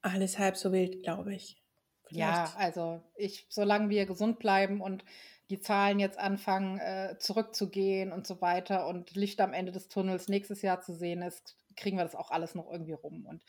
[0.00, 1.60] alles halb so wild, glaube ich.
[2.04, 2.20] Vielleicht.
[2.20, 5.04] Ja, also ich, solange wir gesund bleiben und
[5.50, 10.28] die Zahlen jetzt anfangen äh, zurückzugehen und so weiter und Licht am Ende des Tunnels
[10.28, 13.26] nächstes Jahr zu sehen ist, kriegen wir das auch alles noch irgendwie rum.
[13.26, 13.42] Und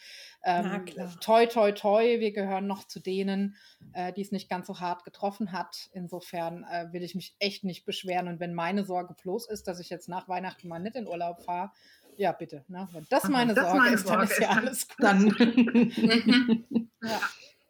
[0.44, 0.86] ähm,
[1.20, 3.56] toi, toi, toi, wir gehören noch zu denen,
[3.94, 5.90] äh, die es nicht ganz so hart getroffen hat.
[5.92, 8.28] Insofern äh, will ich mich echt nicht beschweren.
[8.28, 11.44] Und wenn meine Sorge bloß ist, dass ich jetzt nach Weihnachten mal nicht in Urlaub
[11.44, 11.72] fahre,
[12.18, 12.66] ja, bitte.
[12.68, 12.88] Ne?
[12.92, 14.98] Wenn das meine das Sorge meine ist, dann ist ja alles gut.
[15.00, 15.28] Dann.
[17.02, 17.22] ja,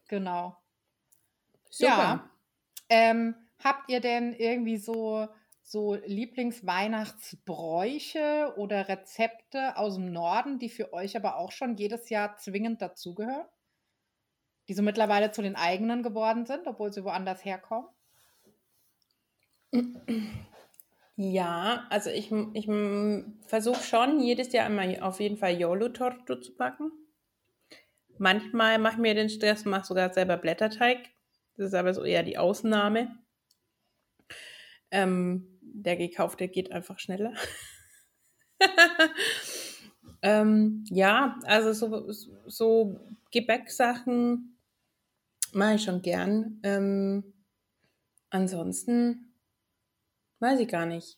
[0.07, 0.57] genau.
[1.69, 1.91] Super.
[1.91, 2.29] Ja.
[2.89, 5.27] Ähm, habt ihr denn irgendwie so
[5.69, 12.37] so Lieblingsweihnachtsbräuche oder Rezepte aus dem Norden, die für euch aber auch schon jedes Jahr
[12.37, 13.45] zwingend dazugehören?
[14.67, 17.87] Die so mittlerweile zu den eigenen geworden sind, obwohl sie woanders herkommen?
[21.15, 22.67] Ja, also ich, ich
[23.45, 26.91] versuche schon jedes Jahr immer auf jeden Fall Yolo-Torte zu backen.
[28.17, 31.11] Manchmal mache ich mir den Stress, mache sogar selber Blätterteig.
[31.57, 33.19] Das ist aber so eher die Ausnahme.
[34.91, 37.33] Ähm, der gekaufte geht einfach schneller.
[40.21, 42.11] ähm, ja, also so,
[42.47, 42.99] so
[43.31, 44.57] Gebäcksachen
[45.53, 46.59] mache ich schon gern.
[46.63, 47.33] Ähm,
[48.29, 49.33] ansonsten
[50.39, 51.17] weiß ich gar nicht.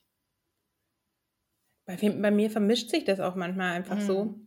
[1.85, 4.01] Bei, bei, mir vermischt sich das auch manchmal einfach mhm.
[4.01, 4.39] so.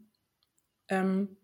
[0.88, 1.36] Ähm,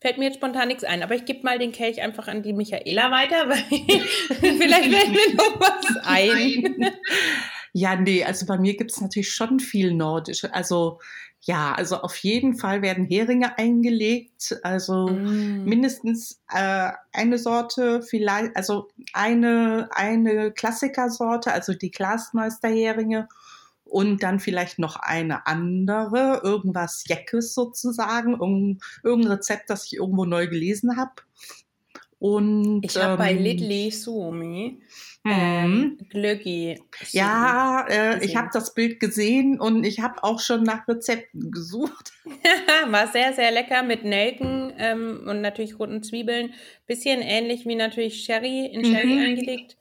[0.00, 2.52] fällt mir jetzt spontan nichts ein, aber ich gebe mal den Kelch einfach an die
[2.52, 3.62] Michaela weiter, weil
[4.58, 6.92] vielleicht fällt mir noch was ein.
[7.72, 10.52] Ja, nee, also bei mir gibt es natürlich schon viel Nordische.
[10.52, 10.98] Also
[11.44, 14.56] ja, also auf jeden Fall werden Heringe eingelegt.
[14.62, 15.64] Also mm.
[15.64, 23.28] mindestens äh, eine Sorte, vielleicht, also eine, eine Klassikersorte, also die Glasmeisterheringe
[23.84, 28.38] und dann vielleicht noch eine andere, irgendwas Jeckes sozusagen,
[29.02, 31.12] irgendein Rezept, das ich irgendwo neu gelesen habe.
[32.22, 34.78] Und ich habe ähm, bei Lidley Suomi
[35.24, 35.98] ähm, mhm.
[36.08, 36.80] Glöggi.
[37.10, 42.12] Ja, äh, ich habe das Bild gesehen und ich habe auch schon nach Rezepten gesucht.
[42.86, 46.54] War sehr, sehr lecker mit Nelken ähm, und natürlich roten Zwiebeln.
[46.86, 49.24] Bisschen ähnlich wie natürlich Sherry, in Sherry mhm.
[49.24, 49.76] eingelegt.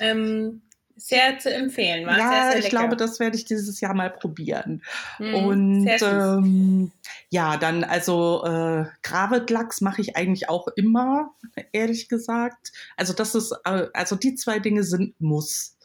[0.00, 0.62] Ähm,
[0.96, 2.06] sehr zu empfehlen.
[2.06, 4.82] War ja, sehr, sehr ich glaube, das werde ich dieses Jahr mal probieren.
[5.18, 6.92] Mm, und ähm,
[7.28, 11.34] ja, dann also äh, Gravetlachs mache ich eigentlich auch immer,
[11.72, 12.72] ehrlich gesagt.
[12.96, 15.76] Also das ist, äh, also die zwei Dinge sind Muss.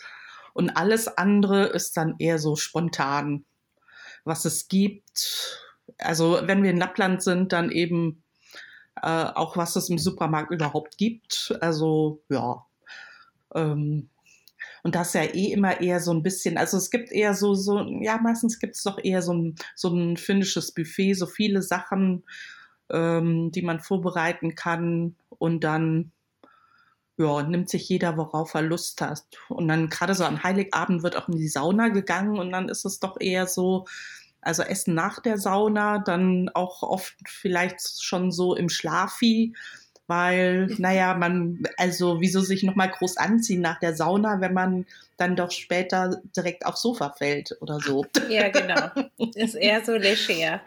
[0.54, 3.46] Und alles andere ist dann eher so spontan,
[4.24, 5.68] was es gibt.
[5.98, 8.24] Also wenn wir in Lappland sind, dann eben
[9.02, 11.54] äh, auch was es im Supermarkt überhaupt gibt.
[11.60, 12.66] Also ja.
[13.54, 14.10] Ähm,
[14.84, 17.80] und das ja eh immer eher so ein bisschen, also es gibt eher so, so
[18.02, 22.24] ja, meistens gibt es doch eher so ein, so ein finnisches Buffet, so viele Sachen,
[22.90, 26.12] ähm, die man vorbereiten kann und dann
[27.18, 29.24] ja, nimmt sich jeder, worauf er Lust hat.
[29.50, 32.86] Und dann gerade so am Heiligabend wird auch in die Sauna gegangen und dann ist
[32.86, 33.86] es doch eher so,
[34.42, 39.54] also Essen nach der Sauna, dann auch oft vielleicht schon so im Schlafi
[40.12, 45.38] weil, naja, man, also wieso sich nochmal groß anziehen nach der Sauna, wenn man dann
[45.38, 48.06] doch später direkt aufs Sofa fällt oder so.
[48.28, 48.90] Ja, genau.
[49.36, 50.60] Ist eher so leger.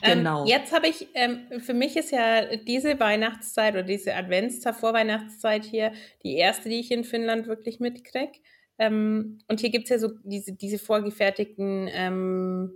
[0.00, 0.42] Ähm, genau.
[0.42, 5.64] Ähm, jetzt habe ich, ähm, für mich ist ja diese Weihnachtszeit oder diese Adventszeit, Vorweihnachtszeit
[5.64, 8.38] hier die erste, die ich in Finnland wirklich mitkriege.
[8.78, 12.72] Ähm, und hier gibt es ja so diese, diese vorgefertigten, ähm,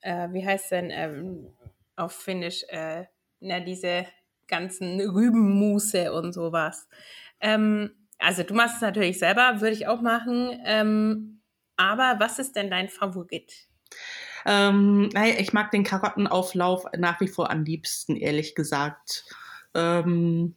[0.00, 1.48] äh, wie heißt denn ähm,
[1.96, 3.06] auf Finnisch, äh,
[3.40, 4.06] na, diese
[4.48, 6.88] ganzen Rübenmuße und sowas.
[7.40, 10.58] Ähm, also du machst es natürlich selber, würde ich auch machen.
[10.64, 11.40] Ähm,
[11.76, 13.68] aber was ist denn dein Favorit?
[14.44, 19.24] Ähm, ich mag den Karottenauflauf nach wie vor am liebsten, ehrlich gesagt.
[19.74, 20.56] Ähm,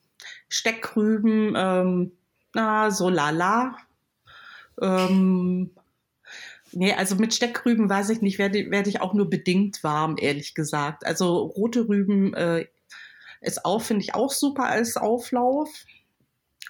[0.49, 2.11] Steckrüben, ähm,
[2.53, 3.77] na, so lala.
[4.81, 5.71] Ähm,
[6.71, 10.55] nee, also mit Steckrüben weiß ich nicht, werde, werde ich auch nur bedingt warm, ehrlich
[10.55, 11.05] gesagt.
[11.05, 12.65] Also rote Rüben äh,
[13.41, 15.69] ist auch, finde ich, auch super als Auflauf.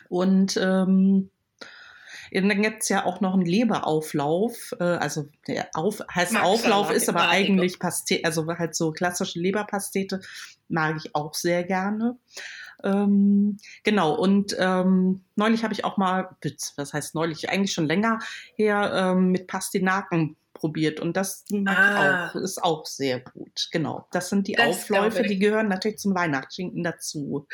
[0.10, 1.30] Und ähm,
[2.32, 4.74] dann gibt es ja auch noch einen Leberauflauf.
[4.80, 9.40] Äh, also der Auf, heißt Mag Auflauf, ist aber eigentlich Pastete, also halt so klassische
[9.40, 10.22] Leberpastete,
[10.70, 12.18] mag ich auch sehr gerne.
[12.84, 16.36] Ähm, genau, und ähm, neulich habe ich auch mal,
[16.78, 18.20] was heißt neulich, eigentlich schon länger
[18.56, 22.28] her, ähm, mit Pastinaken probiert und das ah.
[22.28, 23.68] auch, ist auch sehr gut.
[23.72, 24.08] Genau.
[24.12, 27.48] Das sind die das Aufläufe, die gehören natürlich zum Weihnachtsschinken dazu.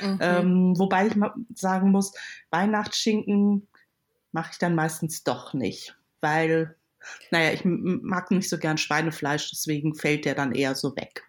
[0.00, 0.18] Mhm.
[0.20, 2.12] Ähm, wobei ich mal sagen muss,
[2.50, 3.68] Weihnachtsschinken
[4.32, 6.74] mache ich dann meistens doch nicht, weil,
[7.30, 11.22] naja, ich mag nicht so gern Schweinefleisch, deswegen fällt der dann eher so weg.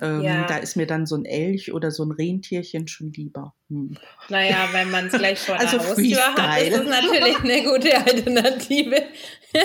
[0.00, 0.46] Ähm, ja.
[0.46, 3.54] Da ist mir dann so ein Elch oder so ein Rentierchen schon lieber.
[3.68, 3.96] Hm.
[4.28, 7.96] Naja, wenn man es gleich vor also der Haustür hat, ist es natürlich eine gute
[7.96, 9.02] Alternative.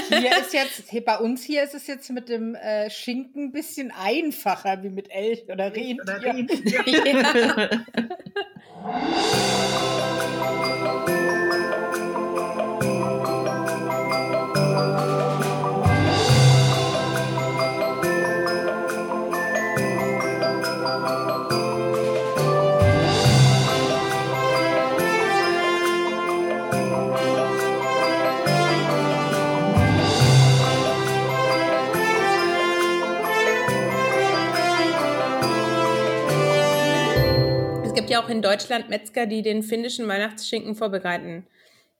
[0.09, 3.91] Hier ist jetzt, bei uns hier ist es jetzt mit dem äh, Schinken ein bisschen
[3.91, 6.01] einfacher wie mit Elch oder Rentier.
[6.01, 6.83] Oder Rentier.
[8.83, 10.03] ja.
[38.27, 41.47] auch in Deutschland Metzger, die den finnischen Weihnachtsschinken vorbereiten.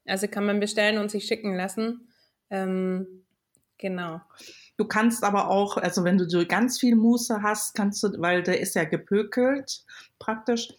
[0.05, 2.07] Also kann man bestellen und sich schicken lassen.
[2.49, 3.23] Ähm,
[3.77, 4.21] genau.
[4.77, 8.43] Du kannst aber auch, also wenn du so ganz viel Muße hast, kannst du, weil
[8.43, 9.83] der ist ja gepökelt
[10.19, 10.73] praktisch,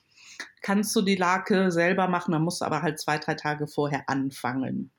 [0.63, 4.09] kannst du die Lake selber machen, dann musst du aber halt zwei, drei Tage vorher
[4.09, 4.91] anfangen.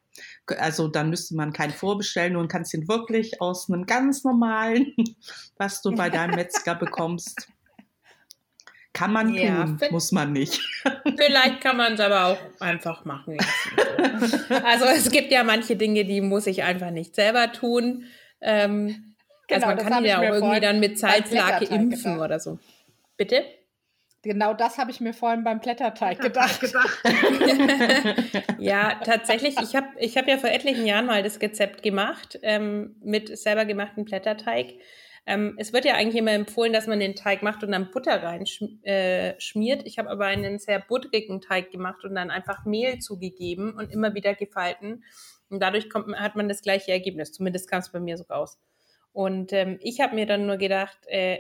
[0.47, 4.93] Also dann müsste man keinen vorbestellen und kannst ihn wirklich aus einem ganz normalen,
[5.57, 7.47] was du bei deinem Metzger bekommst.
[8.93, 10.59] Kann man ja, tun, muss man nicht.
[11.17, 14.63] Vielleicht kann man es aber auch einfach machen lassen.
[14.65, 18.05] Also es gibt ja manche Dinge, die muss ich einfach nicht selber tun.
[18.41, 19.15] Ähm,
[19.49, 22.19] also genau, also man kann ja auch irgendwie dann mit Salzlake impfen gedacht.
[22.19, 22.59] oder so.
[23.15, 23.43] Bitte?
[24.21, 26.59] Genau das habe ich mir vorhin beim Blätterteig gedacht.
[26.59, 27.01] gedacht.
[28.57, 29.55] ja, tatsächlich.
[29.61, 33.63] Ich habe ich hab ja vor etlichen Jahren mal das Rezept gemacht ähm, mit selber
[33.63, 34.73] gemachten Blätterteig.
[35.25, 38.23] Ähm, es wird ja eigentlich immer empfohlen, dass man den Teig macht und dann Butter
[38.23, 38.85] reinschmiert.
[38.85, 43.91] Äh, ich habe aber einen sehr butterigen Teig gemacht und dann einfach Mehl zugegeben und
[43.91, 45.03] immer wieder gefalten.
[45.49, 47.31] Und dadurch kommt, hat man das gleiche Ergebnis.
[47.31, 48.59] Zumindest kam es bei mir so raus.
[49.11, 51.39] Und ähm, ich habe mir dann nur gedacht, äh,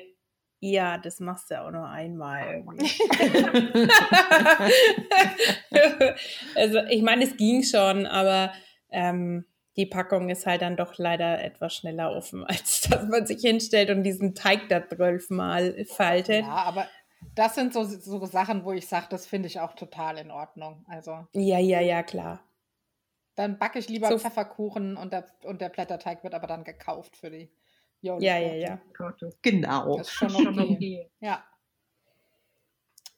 [0.59, 2.63] ja, das machst du auch nur einmal.
[6.55, 8.51] also ich meine, es ging schon, aber
[8.91, 9.45] ähm,
[9.79, 13.89] die Packung ist halt dann doch leider etwas schneller offen, als dass man sich hinstellt
[13.89, 16.41] und diesen Teig da zwölfmal faltet.
[16.45, 16.85] Ja, aber
[17.33, 20.85] das sind so, so Sachen, wo ich sage, das finde ich auch total in Ordnung.
[20.87, 21.25] Also.
[21.33, 22.41] Ja, ja, ja, klar.
[23.35, 27.15] Dann backe ich lieber so, Pfefferkuchen und der, und der Blätterteig wird aber dann gekauft
[27.15, 27.49] für die
[28.01, 28.81] ja, ja, ja, ja.
[29.41, 29.97] Genau.
[29.97, 30.43] Das ist schon okay.
[30.43, 31.09] Schon okay.
[31.19, 31.43] Ja.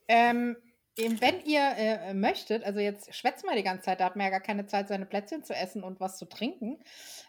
[0.08, 0.58] Ähm,
[0.98, 4.32] wenn ihr äh, möchtet, also jetzt schwätzt mal die ganze Zeit, da hat man ja
[4.32, 6.80] gar keine Zeit, seine Plätzchen zu essen und was zu trinken.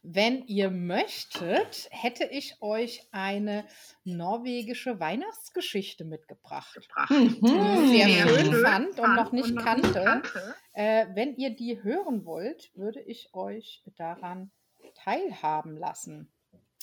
[0.02, 3.64] Wenn ihr möchtet, hätte ich euch eine
[4.04, 7.38] norwegische Weihnachtsgeschichte mitgebracht, mhm.
[7.40, 9.86] die ich sehr schön fand und noch nicht und kannte.
[9.86, 10.54] Nicht kannte.
[10.72, 14.50] Äh, wenn ihr die hören wollt, würde ich euch daran
[14.94, 16.32] teilhaben lassen.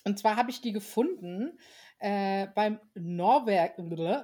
[0.05, 1.59] Und zwar habe ich die gefunden
[1.99, 3.73] äh, beim Norwer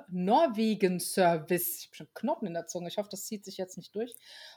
[0.10, 1.80] Norwegen Service.
[1.80, 2.88] Ich habe schon Knoten in der Zunge.
[2.88, 4.16] Ich hoffe, das zieht sich jetzt nicht durch.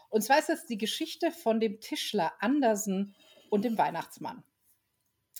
[0.09, 3.15] Und zwar ist das die Geschichte von dem Tischler Andersen
[3.51, 4.45] und dem Weihnachtsmann.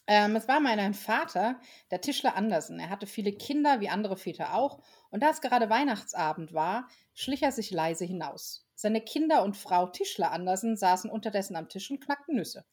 [0.07, 1.61] Ähm, es war mal ein Vater,
[1.91, 2.81] der Tischler Andersen.
[2.81, 4.81] Er hatte viele Kinder, wie andere Väter auch.
[5.11, 8.67] Und da es gerade Weihnachtsabend war, schlich er sich leise hinaus.
[8.75, 12.65] Seine Kinder und Frau Tischler Andersen saßen unterdessen am Tisch und knackten Nüsse.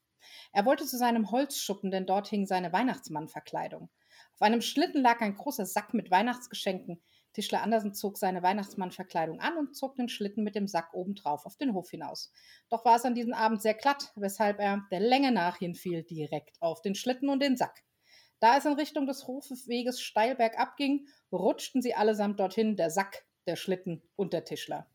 [0.53, 3.89] Er wollte zu seinem Holzschuppen, denn dort hing seine Weihnachtsmannverkleidung.
[4.35, 7.01] Auf einem Schlitten lag ein großer Sack mit Weihnachtsgeschenken.
[7.31, 11.55] Tischler Andersen zog seine Weihnachtsmannverkleidung an und zog den Schlitten mit dem Sack obendrauf auf
[11.55, 12.33] den Hof hinaus.
[12.69, 16.61] Doch war es an diesem Abend sehr glatt, weshalb er der Länge nach hinfiel, direkt
[16.61, 17.83] auf den Schlitten und den Sack.
[18.41, 23.25] Da es in Richtung des Hofweges steil bergab ging, rutschten sie allesamt dorthin, der Sack,
[23.47, 24.87] der Schlitten und der Tischler.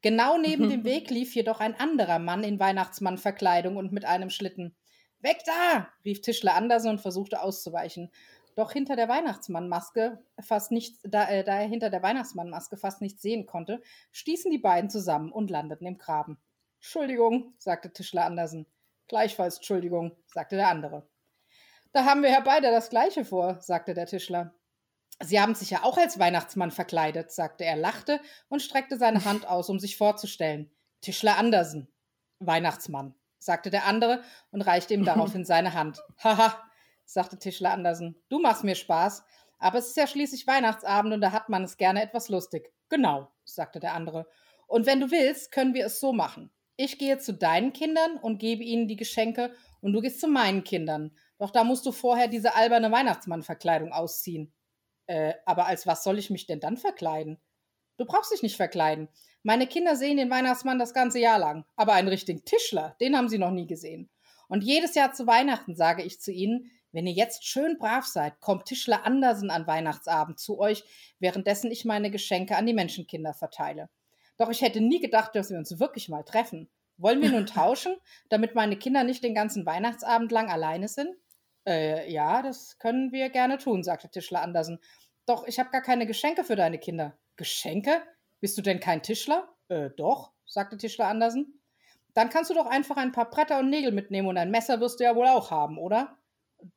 [0.00, 4.74] Genau neben dem Weg lief jedoch ein anderer Mann in Weihnachtsmannverkleidung und mit einem Schlitten.
[5.20, 5.88] Weg da!
[6.04, 8.10] rief Tischler Andersen und versuchte auszuweichen.
[8.58, 13.22] Doch hinter der Weihnachtsmannmaske fast nichts, da, äh, da er hinter der Weihnachtsmannmaske fast nichts
[13.22, 16.40] sehen konnte, stießen die beiden zusammen und landeten im Graben.
[16.80, 18.66] Entschuldigung, sagte Tischler Andersen.
[19.06, 21.08] Gleichfalls Entschuldigung, sagte der andere.
[21.92, 24.52] Da haben wir ja beide das Gleiche vor, sagte der Tischler.
[25.22, 29.46] Sie haben sich ja auch als Weihnachtsmann verkleidet, sagte er, lachte und streckte seine Hand
[29.46, 30.68] aus, um sich vorzustellen.
[31.00, 31.92] Tischler Andersen,
[32.40, 36.02] Weihnachtsmann, sagte der andere und reichte ihm daraufhin seine Hand.
[36.18, 36.67] Haha,
[37.08, 39.24] sagte Tischler Andersen, du machst mir Spaß,
[39.58, 42.70] aber es ist ja schließlich Weihnachtsabend und da hat man es gerne etwas lustig.
[42.90, 44.26] Genau, sagte der andere.
[44.66, 46.50] Und wenn du willst, können wir es so machen.
[46.76, 50.62] Ich gehe zu deinen Kindern und gebe ihnen die Geschenke und du gehst zu meinen
[50.62, 51.16] Kindern.
[51.38, 54.52] Doch da musst du vorher diese alberne Weihnachtsmannverkleidung ausziehen.
[55.06, 57.40] Äh, aber als was soll ich mich denn dann verkleiden?
[57.96, 59.08] Du brauchst dich nicht verkleiden.
[59.42, 61.64] Meine Kinder sehen den Weihnachtsmann das ganze Jahr lang.
[61.74, 64.10] Aber einen richtigen Tischler, den haben sie noch nie gesehen.
[64.48, 68.40] Und jedes Jahr zu Weihnachten sage ich zu ihnen, wenn ihr jetzt schön brav seid,
[68.40, 70.84] kommt Tischler Andersen an Weihnachtsabend zu euch,
[71.18, 73.88] währenddessen ich meine Geschenke an die Menschenkinder verteile.
[74.38, 76.70] Doch ich hätte nie gedacht, dass wir uns wirklich mal treffen.
[76.96, 77.96] Wollen wir nun tauschen,
[78.28, 81.14] damit meine Kinder nicht den ganzen Weihnachtsabend lang alleine sind?
[81.66, 84.78] Äh, ja, das können wir gerne tun, sagte Tischler Andersen.
[85.26, 87.18] Doch ich habe gar keine Geschenke für deine Kinder.
[87.36, 88.02] Geschenke?
[88.40, 89.48] Bist du denn kein Tischler?
[89.68, 91.60] Äh, doch, sagte Tischler Andersen.
[92.14, 94.98] Dann kannst du doch einfach ein paar Bretter und Nägel mitnehmen und ein Messer wirst
[94.98, 96.16] du ja wohl auch haben, oder?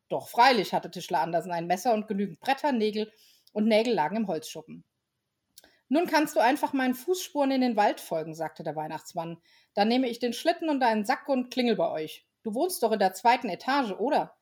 [0.10, 3.12] Doch, freilich hatte Tischler Andersen ein Messer und genügend Bretter, Nägel
[3.54, 4.84] und Nägel lagen im Holzschuppen.
[5.90, 9.42] Nun kannst du einfach meinen Fußspuren in den Wald folgen, sagte der Weihnachtsmann.
[9.74, 12.26] Dann nehme ich den Schlitten und einen Sack und klingel bei euch.
[12.44, 14.38] Du wohnst doch in der zweiten Etage, oder?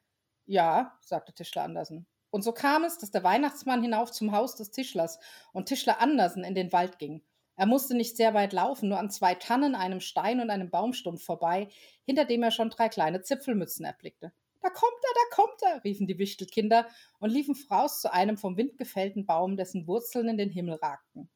[0.45, 2.05] Ja, sagte Tischler Andersen.
[2.29, 5.19] Und so kam es, dass der Weihnachtsmann hinauf zum Haus des Tischlers
[5.51, 7.23] und Tischler Andersen in den Wald ging.
[7.55, 11.23] Er musste nicht sehr weit laufen, nur an zwei Tannen, einem Stein und einem Baumstumpf
[11.23, 11.67] vorbei,
[12.05, 14.31] hinter dem er schon drei kleine Zipfelmützen erblickte.
[14.61, 16.87] Da kommt er, da kommt er, riefen die Wichtelkinder
[17.19, 21.29] und liefen voraus zu einem vom Wind gefällten Baum, dessen Wurzeln in den Himmel ragten.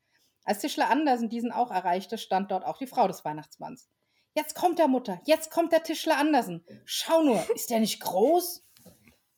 [0.44, 3.90] Als Tischler Andersen diesen auch erreichte, stand dort auch die Frau des Weihnachtsmanns.
[4.36, 6.66] Jetzt kommt der Mutter, jetzt kommt der Tischler Andersen.
[6.86, 8.64] Schau nur, ist der nicht groß?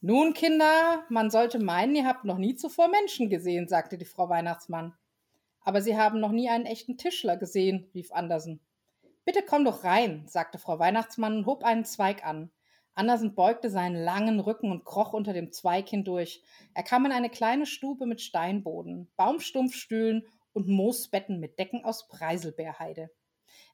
[0.01, 4.29] Nun, Kinder, man sollte meinen, ihr habt noch nie zuvor Menschen gesehen, sagte die Frau
[4.29, 4.93] Weihnachtsmann.
[5.61, 8.61] Aber Sie haben noch nie einen echten Tischler gesehen, rief Andersen.
[9.25, 12.51] Bitte komm doch rein, sagte Frau Weihnachtsmann und hob einen Zweig an.
[12.95, 16.41] Andersen beugte seinen langen Rücken und kroch unter dem Zweig hindurch.
[16.73, 23.09] Er kam in eine kleine Stube mit Steinboden, Baumstumpfstühlen und Moosbetten mit Decken aus Preiselbeerheide.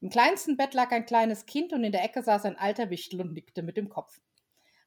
[0.01, 3.21] Im kleinsten Bett lag ein kleines Kind und in der Ecke saß ein alter Wichtel
[3.21, 4.19] und nickte mit dem Kopf.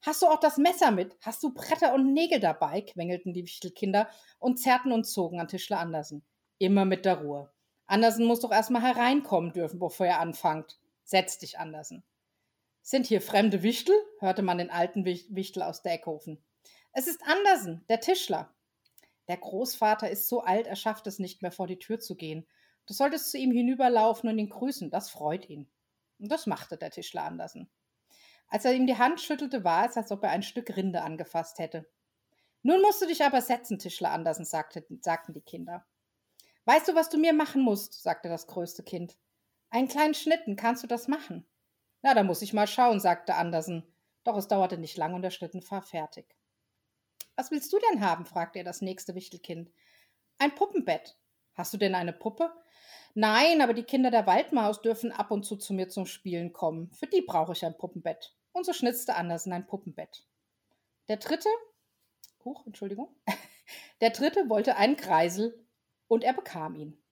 [0.03, 1.17] Hast du auch das Messer mit?
[1.21, 2.83] Hast du Bretter und Nägel dabei?
[2.83, 4.09] quengelten die Wichtelkinder
[4.41, 6.25] und zerrten und zogen an Tischler Andersen.
[6.59, 7.53] Immer mit der Ruhe.
[7.87, 10.79] Andersen muss doch erstmal hereinkommen dürfen, bevor er anfängt.
[11.05, 12.03] Setz dich, Andersen.
[12.87, 13.95] Sind hier fremde Wichtel?
[14.19, 15.99] hörte man den alten Wichtel aus der.
[16.93, 18.55] Es ist Andersen, der Tischler.
[19.27, 22.47] Der Großvater ist so alt, er schafft es nicht mehr vor die Tür zu gehen.
[22.85, 25.67] Du solltest zu ihm hinüberlaufen und ihn grüßen, das freut ihn.
[26.19, 27.71] Und das machte der Tischler Andersen.
[28.49, 31.61] Als er ihm die Hand schüttelte, war es, als ob er ein Stück Rinde angefasst
[31.61, 31.89] hätte.
[32.63, 35.87] Nun musst du dich aber setzen, Tischler Andersen, sagte, sagten die Kinder.
[36.67, 38.03] Weißt du, was du mir machen musst?
[38.03, 39.17] sagte das größte Kind.
[39.71, 41.47] Einen kleinen Schlitten, kannst du das machen?
[42.05, 43.83] Na, da muss ich mal schauen, sagte Andersen.
[44.25, 46.37] Doch es dauerte nicht lang und der Schlitten war fertig.
[47.35, 48.27] Was willst du denn haben?
[48.27, 49.71] fragte er das nächste Wichtelkind.
[50.37, 51.17] Ein Puppenbett.
[51.55, 52.53] Hast du denn eine Puppe?
[53.15, 56.91] Nein, aber die Kinder der Waldmaus dürfen ab und zu zu mir zum Spielen kommen.
[56.91, 58.37] Für die brauche ich ein Puppenbett.
[58.53, 60.27] Und so schnitzte Andersen ein Puppenbett.
[61.09, 61.49] Der dritte,
[62.45, 63.17] huch, Entschuldigung,
[64.03, 65.67] der dritte wollte einen Kreisel
[66.07, 67.03] und er bekam ihn.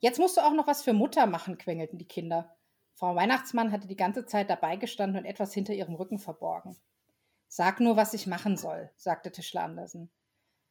[0.00, 2.55] Jetzt musst du auch noch was für Mutter machen, quengelten die Kinder.
[2.96, 6.76] Frau Weihnachtsmann hatte die ganze Zeit dabei gestanden und etwas hinter ihrem Rücken verborgen.
[7.46, 10.10] Sag nur, was ich machen soll, sagte Tischler Andersen.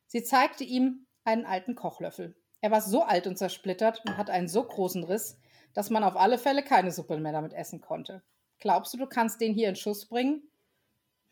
[0.07, 2.36] Sie zeigte ihm einen alten Kochlöffel.
[2.61, 5.38] Er war so alt und zersplittert und hatte einen so großen Riss,
[5.73, 8.23] dass man auf alle Fälle keine Suppe mehr damit essen konnte.
[8.59, 10.49] Glaubst du, du kannst den hier in Schuss bringen?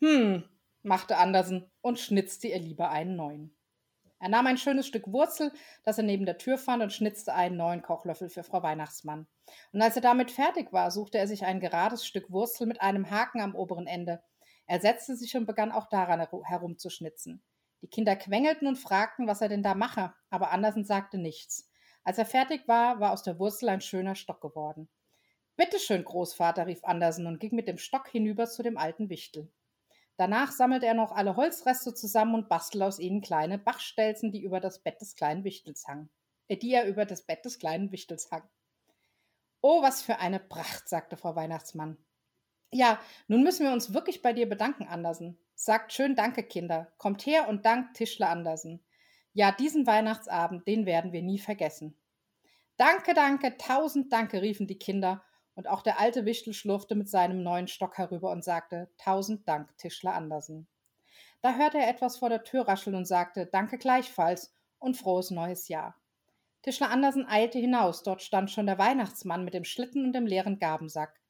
[0.00, 0.44] Hm,
[0.82, 3.56] machte Andersen und schnitzte ihr lieber einen neuen.
[4.24, 5.52] Er nahm ein schönes Stück Wurzel,
[5.82, 9.26] das er neben der Tür fand, und schnitzte einen neuen Kochlöffel für Frau Weihnachtsmann.
[9.74, 13.10] Und als er damit fertig war, suchte er sich ein gerades Stück Wurzel mit einem
[13.10, 14.22] Haken am oberen Ende.
[14.66, 17.42] Er setzte sich und begann auch daran herumzuschnitzen.
[17.82, 21.70] Die Kinder quengelten und fragten, was er denn da mache, aber Andersen sagte nichts.
[22.02, 24.88] Als er fertig war, war aus der Wurzel ein schöner Stock geworden.
[25.56, 29.52] Bitte schön, Großvater, rief Andersen und ging mit dem Stock hinüber zu dem alten Wichtel.
[30.16, 34.60] Danach sammelte er noch alle Holzreste zusammen und bastelte aus ihnen kleine Bachstelzen, die über
[34.60, 36.10] das Bett des kleinen Wichtels hangen.
[36.48, 38.42] Äh, die er über das Bett des kleinen Wichtels hang.
[39.60, 41.96] Oh, was für eine Pracht, sagte Frau Weihnachtsmann.
[42.70, 45.38] Ja, nun müssen wir uns wirklich bei dir bedanken, Andersen.
[45.54, 46.92] Sagt schön Danke, Kinder.
[46.98, 48.84] Kommt her und dankt Tischler Andersen.
[49.32, 51.96] Ja, diesen Weihnachtsabend, den werden wir nie vergessen.
[52.76, 57.42] Danke, danke, tausend Danke, riefen die Kinder, und auch der alte Wichtel schlurfte mit seinem
[57.42, 60.66] neuen Stock herüber und sagte Tausend Dank, Tischler Andersen.
[61.42, 65.68] Da hörte er etwas vor der Tür rascheln und sagte Danke gleichfalls und frohes neues
[65.68, 65.96] Jahr.
[66.62, 70.58] Tischler Andersen eilte hinaus, dort stand schon der Weihnachtsmann mit dem Schlitten und dem leeren
[70.58, 71.20] Gabensack.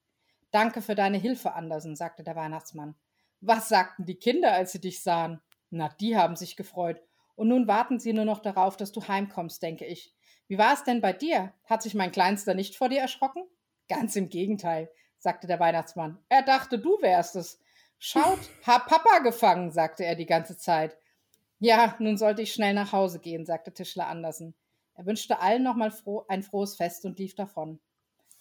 [0.53, 2.95] Danke für deine Hilfe, Andersen, sagte der Weihnachtsmann.
[3.41, 5.41] Was sagten die Kinder, als sie dich sahen?
[5.71, 7.03] Na, die haben sich gefreut.
[7.35, 10.15] Und nun warten sie nur noch darauf, dass du heimkommst, denke ich.
[10.47, 11.53] Wie war es denn bei dir?
[11.65, 13.43] Hat sich mein Kleinster nicht vor dir erschrocken?
[13.89, 16.19] Ganz im Gegenteil, sagte der Weihnachtsmann.
[16.29, 17.61] Er dachte, du wärst es.
[17.99, 20.97] Schaut, hab Papa gefangen, sagte er die ganze Zeit.
[21.59, 24.55] Ja, nun sollte ich schnell nach Hause gehen, sagte Tischler Andersen.
[24.95, 27.81] Er wünschte allen nochmal froh, ein frohes Fest und lief davon.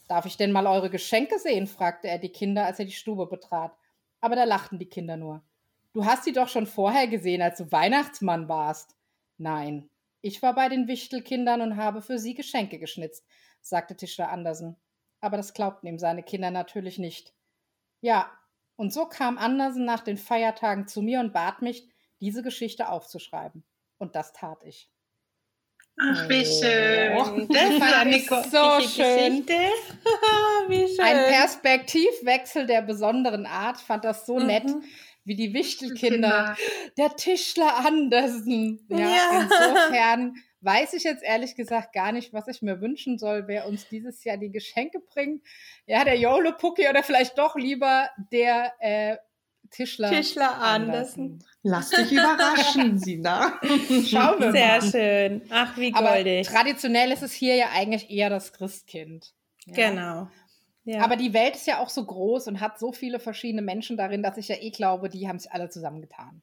[0.07, 1.67] Darf ich denn mal eure Geschenke sehen?
[1.67, 3.71] fragte er die Kinder, als er die Stube betrat
[4.23, 5.43] aber da lachten die Kinder nur.
[5.91, 8.95] Du hast sie doch schon vorher gesehen, als du Weihnachtsmann warst.
[9.37, 9.89] Nein,
[10.21, 13.25] ich war bei den Wichtelkindern und habe für sie Geschenke geschnitzt,
[13.59, 14.77] sagte Tischler Andersen.
[15.23, 17.31] Aber das glaubten ihm seine Kinder natürlich nicht.
[18.01, 18.29] Ja,
[18.75, 21.87] und so kam Andersen nach den Feiertagen zu mir und bat mich,
[22.19, 23.63] diese Geschichte aufzuschreiben.
[23.99, 24.89] Und das tat ich.
[25.97, 27.15] Ach, wie schön.
[27.15, 29.47] Oh, das war eine so schön.
[30.67, 30.99] wie schön.
[30.99, 33.79] Ein Perspektivwechsel der besonderen Art.
[33.79, 34.47] Fand das so mhm.
[34.47, 34.71] nett,
[35.23, 36.57] wie die Wichtelkinder.
[36.97, 38.85] Der Tischler Andersen.
[38.89, 43.47] Ja, ja, insofern weiß ich jetzt ehrlich gesagt gar nicht, was ich mir wünschen soll,
[43.47, 45.43] wer uns dieses Jahr die Geschenke bringt.
[45.85, 49.17] Ja, der Jolo Pucki oder vielleicht doch lieber der äh,
[49.69, 51.43] Tischler, Tischler Andersen.
[51.63, 53.59] Lass dich überraschen, Sina.
[54.05, 54.81] Schauen wir Sehr mal.
[54.81, 55.41] schön.
[55.49, 56.47] Ach, wie goldig.
[56.47, 59.33] Aber traditionell ist es hier ja eigentlich eher das Christkind.
[59.65, 59.89] Ja.
[59.89, 60.27] Genau.
[60.85, 61.01] Ja.
[61.01, 64.21] Aber die Welt ist ja auch so groß und hat so viele verschiedene Menschen darin,
[64.21, 66.41] dass ich ja eh glaube, die haben sich alle zusammengetan.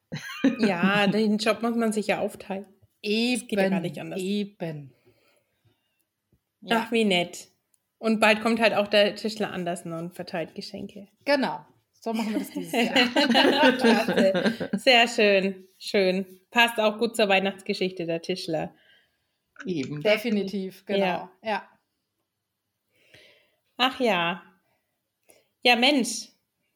[0.61, 2.67] ja, den Job muss man sich ja aufteilen.
[3.03, 3.41] Eben.
[3.41, 4.21] Das geht ja gar nicht anders.
[4.21, 4.95] Eben.
[6.63, 6.85] Ja.
[6.85, 7.49] Ach, wie nett.
[7.99, 11.09] Und bald kommt halt auch der Tischler Andersen und verteilt Geschenke.
[11.25, 11.65] Genau.
[11.93, 14.69] So machen wir das dieses Jahr.
[14.79, 15.69] Sehr schön.
[15.79, 16.41] Schön.
[16.51, 18.75] Passt auch gut zur Weihnachtsgeschichte der Tischler.
[19.67, 20.01] Eben.
[20.01, 20.99] Definitiv, genau.
[21.01, 21.31] Ja.
[21.43, 21.69] ja.
[23.77, 24.43] Ach ja.
[25.63, 26.29] Ja, Mensch.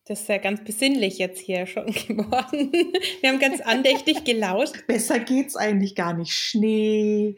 [0.06, 2.72] Das ist ja ganz besinnlich jetzt hier schon geworden.
[3.20, 4.74] Wir haben ganz andächtig gelauscht.
[4.86, 6.32] Besser geht's eigentlich gar nicht.
[6.32, 7.36] Schnee,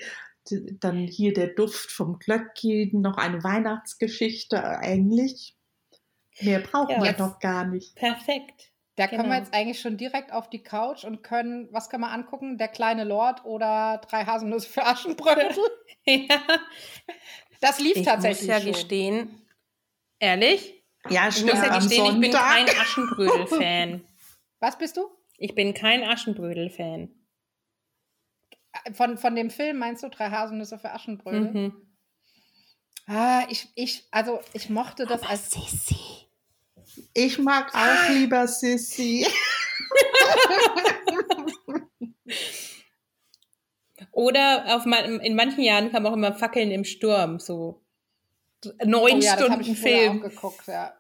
[0.81, 5.57] dann hier der Duft vom Glöckchen, noch eine Weihnachtsgeschichte eigentlich.
[6.41, 7.95] Mehr braucht ja, man doch gar nicht.
[7.95, 8.73] Perfekt.
[8.97, 9.23] Da genau.
[9.23, 12.59] kommen wir jetzt eigentlich schon direkt auf die Couch und können, was können wir angucken?
[12.59, 15.55] Der kleine Lord oder drei Haselnüsse für Aschenbrödel?
[16.07, 16.41] ja.
[17.61, 18.49] Das lief ich tatsächlich.
[18.49, 18.73] Ich muss ja schon.
[18.73, 19.43] gestehen,
[20.19, 20.76] ehrlich?
[21.11, 21.51] Ja, stimmt.
[21.51, 24.05] Ich muss ja gestehen, ich bin kein Aschenbrödel-Fan.
[24.61, 25.09] Was bist du?
[25.39, 27.11] Ich bin kein Aschenbrödel-Fan.
[28.93, 31.53] Von, von dem Film meinst du drei Haselnüsse für Aschenbrödel?
[31.53, 31.73] Mhm.
[33.07, 35.51] Ah, ich, ich, also ich mochte das Aber als.
[35.51, 35.97] Sissi.
[37.15, 38.09] Ich mag auch ah.
[38.13, 39.27] lieber Sissy.
[44.11, 47.86] Oder auf, in manchen Jahren kam auch immer Fackeln im Sturm, so
[48.85, 50.19] neun oh, ja, Stunden Film.
[50.19, 50.95] Auch geguckt, ja.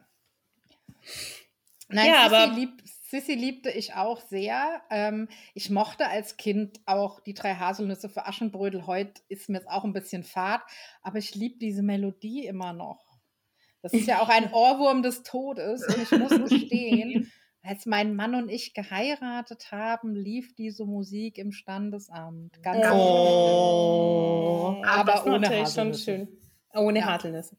[1.88, 4.82] Nein, ja, Sissi, aber lieb, Sissy liebte ich auch sehr.
[4.90, 8.86] Ähm, ich mochte als Kind auch die drei Haselnüsse für Aschenbrödel.
[8.86, 10.62] Heute ist mir es auch ein bisschen fad,
[11.02, 13.04] aber ich liebe diese Melodie immer noch.
[13.82, 15.86] Das ist ja auch ein Ohrwurm des Todes.
[15.86, 17.30] Und ich muss gestehen,
[17.62, 22.60] als mein Mann und ich geheiratet haben, lief diese Musik im Standesamt.
[22.62, 24.82] Ganz oh.
[24.84, 25.74] Aber ohne Haselnüsse.
[25.74, 26.45] Schon schön.
[26.76, 27.06] Ohne ja.
[27.06, 27.56] Haselnüsse.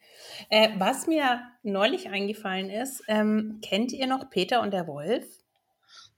[0.50, 5.26] Äh, was mir neulich eingefallen ist, ähm, kennt ihr noch Peter und der Wolf?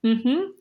[0.02, 0.54] Mhm.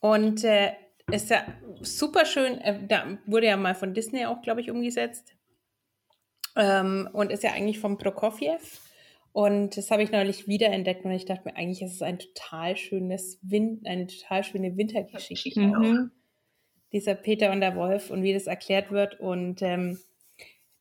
[0.00, 0.72] Und äh,
[1.10, 1.44] ist ja
[1.80, 5.34] super schön, äh, da wurde ja mal von Disney auch, glaube ich, umgesetzt.
[6.56, 8.58] Ähm, und ist ja eigentlich von Prokofjew.
[9.32, 12.76] Und das habe ich neulich wiederentdeckt und ich dachte mir, eigentlich ist es ein total
[12.76, 15.58] schönes Win eine total schöne Wintergeschichte.
[15.58, 16.12] Mhm.
[16.92, 19.18] Dieser Peter und der Wolf und wie das erklärt wird.
[19.18, 19.98] Und ähm,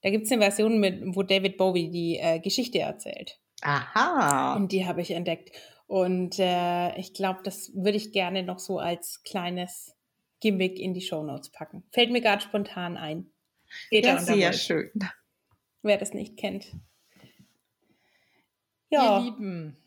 [0.03, 3.39] da gibt es eine Version, mit, wo David Bowie die äh, Geschichte erzählt.
[3.61, 4.55] Aha.
[4.55, 5.51] Und die habe ich entdeckt.
[5.87, 9.95] Und äh, ich glaube, das würde ich gerne noch so als kleines
[10.41, 11.83] Gimmick in die Shownotes packen.
[11.91, 13.31] Fällt mir gerade spontan ein.
[13.89, 14.91] Peter ja, sehr schön
[15.83, 16.71] wer das nicht kennt.
[18.89, 19.19] Ja.
[19.19, 19.77] Ihr Lieben,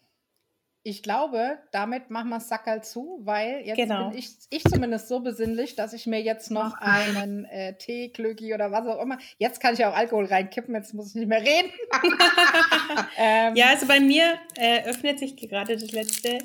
[0.86, 4.10] ich glaube, damit machen wir Sackerl zu, weil jetzt genau.
[4.10, 8.54] bin ich, ich zumindest so besinnlich, dass ich mir jetzt noch einen äh, Tee, Klöki
[8.54, 11.40] oder was auch immer, jetzt kann ich auch Alkohol reinkippen, jetzt muss ich nicht mehr
[11.40, 11.72] reden.
[13.18, 16.38] ähm, ja, also bei mir äh, öffnet sich gerade das letzte.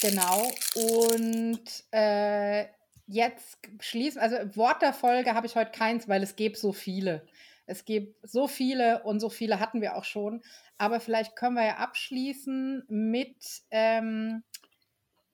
[0.00, 2.66] Genau, und äh,
[3.08, 7.26] jetzt schließen, also Wort der Folge habe ich heute keins, weil es gibt so viele.
[7.66, 10.42] Es gibt so viele und so viele hatten wir auch schon.
[10.76, 14.42] Aber vielleicht können wir ja abschließen mit ähm,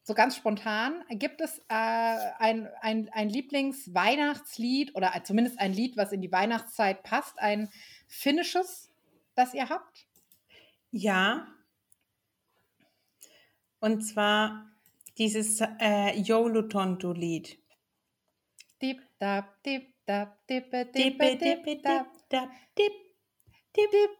[0.02, 1.04] so ganz spontan.
[1.10, 1.74] Gibt es äh,
[2.38, 7.38] ein, ein, ein Lieblingsweihnachtslied oder zumindest ein Lied, was in die Weihnachtszeit passt?
[7.38, 7.68] Ein
[8.06, 8.90] finnisches,
[9.34, 10.06] das ihr habt?
[10.90, 11.48] Ja.
[13.80, 14.70] Und zwar
[15.18, 17.58] dieses äh, Joulutonto-Lied.
[18.80, 22.92] Dip, dap, dip, dap, dippe, dippe, dippe, dap dap, dip,
[23.76, 24.10] dip, dip,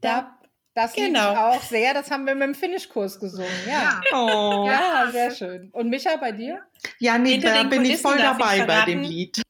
[0.00, 0.44] dap.
[0.74, 1.30] Das genau.
[1.30, 1.94] liebe auch sehr.
[1.94, 3.48] Das haben wir mit dem Finnischkurs gesungen.
[3.66, 4.00] Ja.
[4.12, 4.66] Oh.
[4.66, 5.70] ja, sehr schön.
[5.70, 6.60] Und Micha, bei dir?
[6.98, 9.40] Ja, nee, Hinter da bin Kulissen ich voll dabei ich bei dem Lied.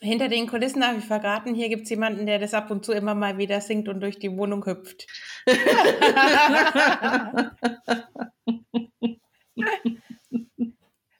[0.00, 2.92] Hinter den Kulissen darf ich verraten, hier gibt es jemanden, der das ab und zu
[2.92, 5.06] immer mal wieder singt und durch die Wohnung hüpft.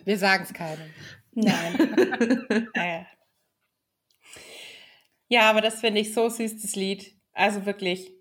[0.04, 0.90] Wir sagen es keinem.
[1.32, 2.68] Nein.
[2.74, 3.04] äh.
[5.32, 7.16] Ja, aber das finde ich so süß, das Lied.
[7.32, 8.12] Also wirklich.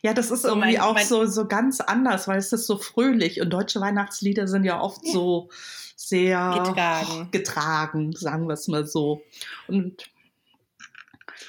[0.00, 2.66] Ja, das ist so irgendwie mein, auch mein so, so ganz anders, weil es ist
[2.66, 5.50] so fröhlich und deutsche Weihnachtslieder sind ja oft so
[5.96, 9.20] sehr getragen, getragen sagen wir es mal so.
[9.68, 10.10] Und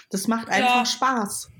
[0.09, 0.85] das macht einfach ja.
[0.85, 1.51] Spaß.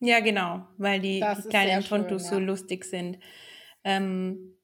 [0.00, 2.30] Ja, genau, weil die, die kleinen Tontus ja.
[2.30, 3.20] so lustig sind.
[3.84, 4.56] Ähm,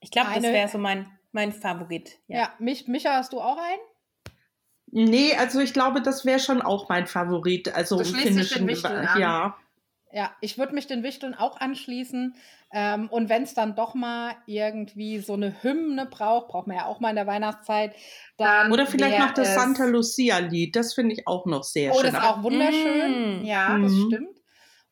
[0.00, 2.18] ich glaube, das wäre so mein, mein Favorit.
[2.26, 3.80] Ja, ja mich, Micha, hast du auch einen?
[4.98, 7.74] Nee, also ich glaube, das wäre schon auch mein Favorit.
[7.74, 8.66] Also du finnischen
[9.18, 9.54] ja.
[10.10, 12.34] Ja, ich würde mich den Wichteln auch anschließen.
[12.72, 16.86] Ähm, und wenn es dann doch mal irgendwie so eine Hymne braucht, braucht man ja
[16.86, 17.94] auch mal in der Weihnachtszeit.
[18.38, 22.00] Dann Oder vielleicht noch das Santa Lucia-Lied, das finde ich auch noch sehr schön.
[22.00, 23.42] Oh, das ist auch wunderschön.
[23.42, 23.44] Mm.
[23.44, 24.06] Ja, das mhm.
[24.06, 24.38] stimmt.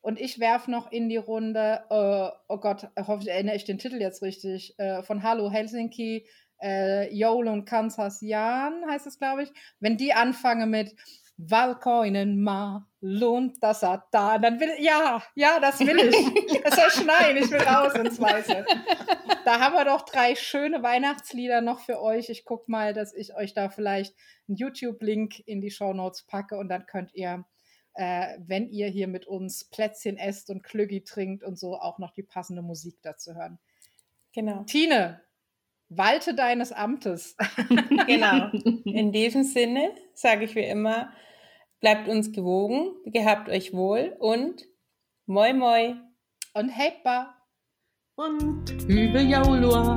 [0.01, 3.99] Und ich werfe noch in die Runde, äh, oh Gott, hoffe, erinnere ich den Titel
[3.99, 6.27] jetzt richtig, äh, von Hallo Helsinki,
[6.61, 10.95] äh, Joel und Kansas Jan heißt es, glaube ich, wenn die anfangen mit
[11.37, 14.07] Walkoinen ma, lohnt das da.
[14.11, 16.15] Dann will ja, ja, das will ich.
[16.65, 18.65] Es soll schneien, ich will raus ins Weiße.
[19.43, 22.29] Da haben wir doch drei schöne Weihnachtslieder noch für euch.
[22.29, 24.15] Ich gucke mal, dass ich euch da vielleicht
[24.47, 27.45] einen YouTube-Link in die Show Notes packe und dann könnt ihr,
[27.93, 32.11] äh, wenn ihr hier mit uns Plätzchen esst und Klüggi trinkt und so, auch noch
[32.11, 33.59] die passende Musik dazu hören.
[34.33, 34.63] Genau.
[34.63, 35.21] Tine,
[35.89, 37.35] walte deines Amtes.
[38.07, 38.49] genau.
[38.85, 41.11] In diesem Sinne sage ich wie immer,
[41.79, 44.63] bleibt uns gewogen, gehabt euch wohl und
[45.25, 45.95] moi moi
[46.53, 47.35] und hepa
[48.15, 49.93] und übe Jaulua.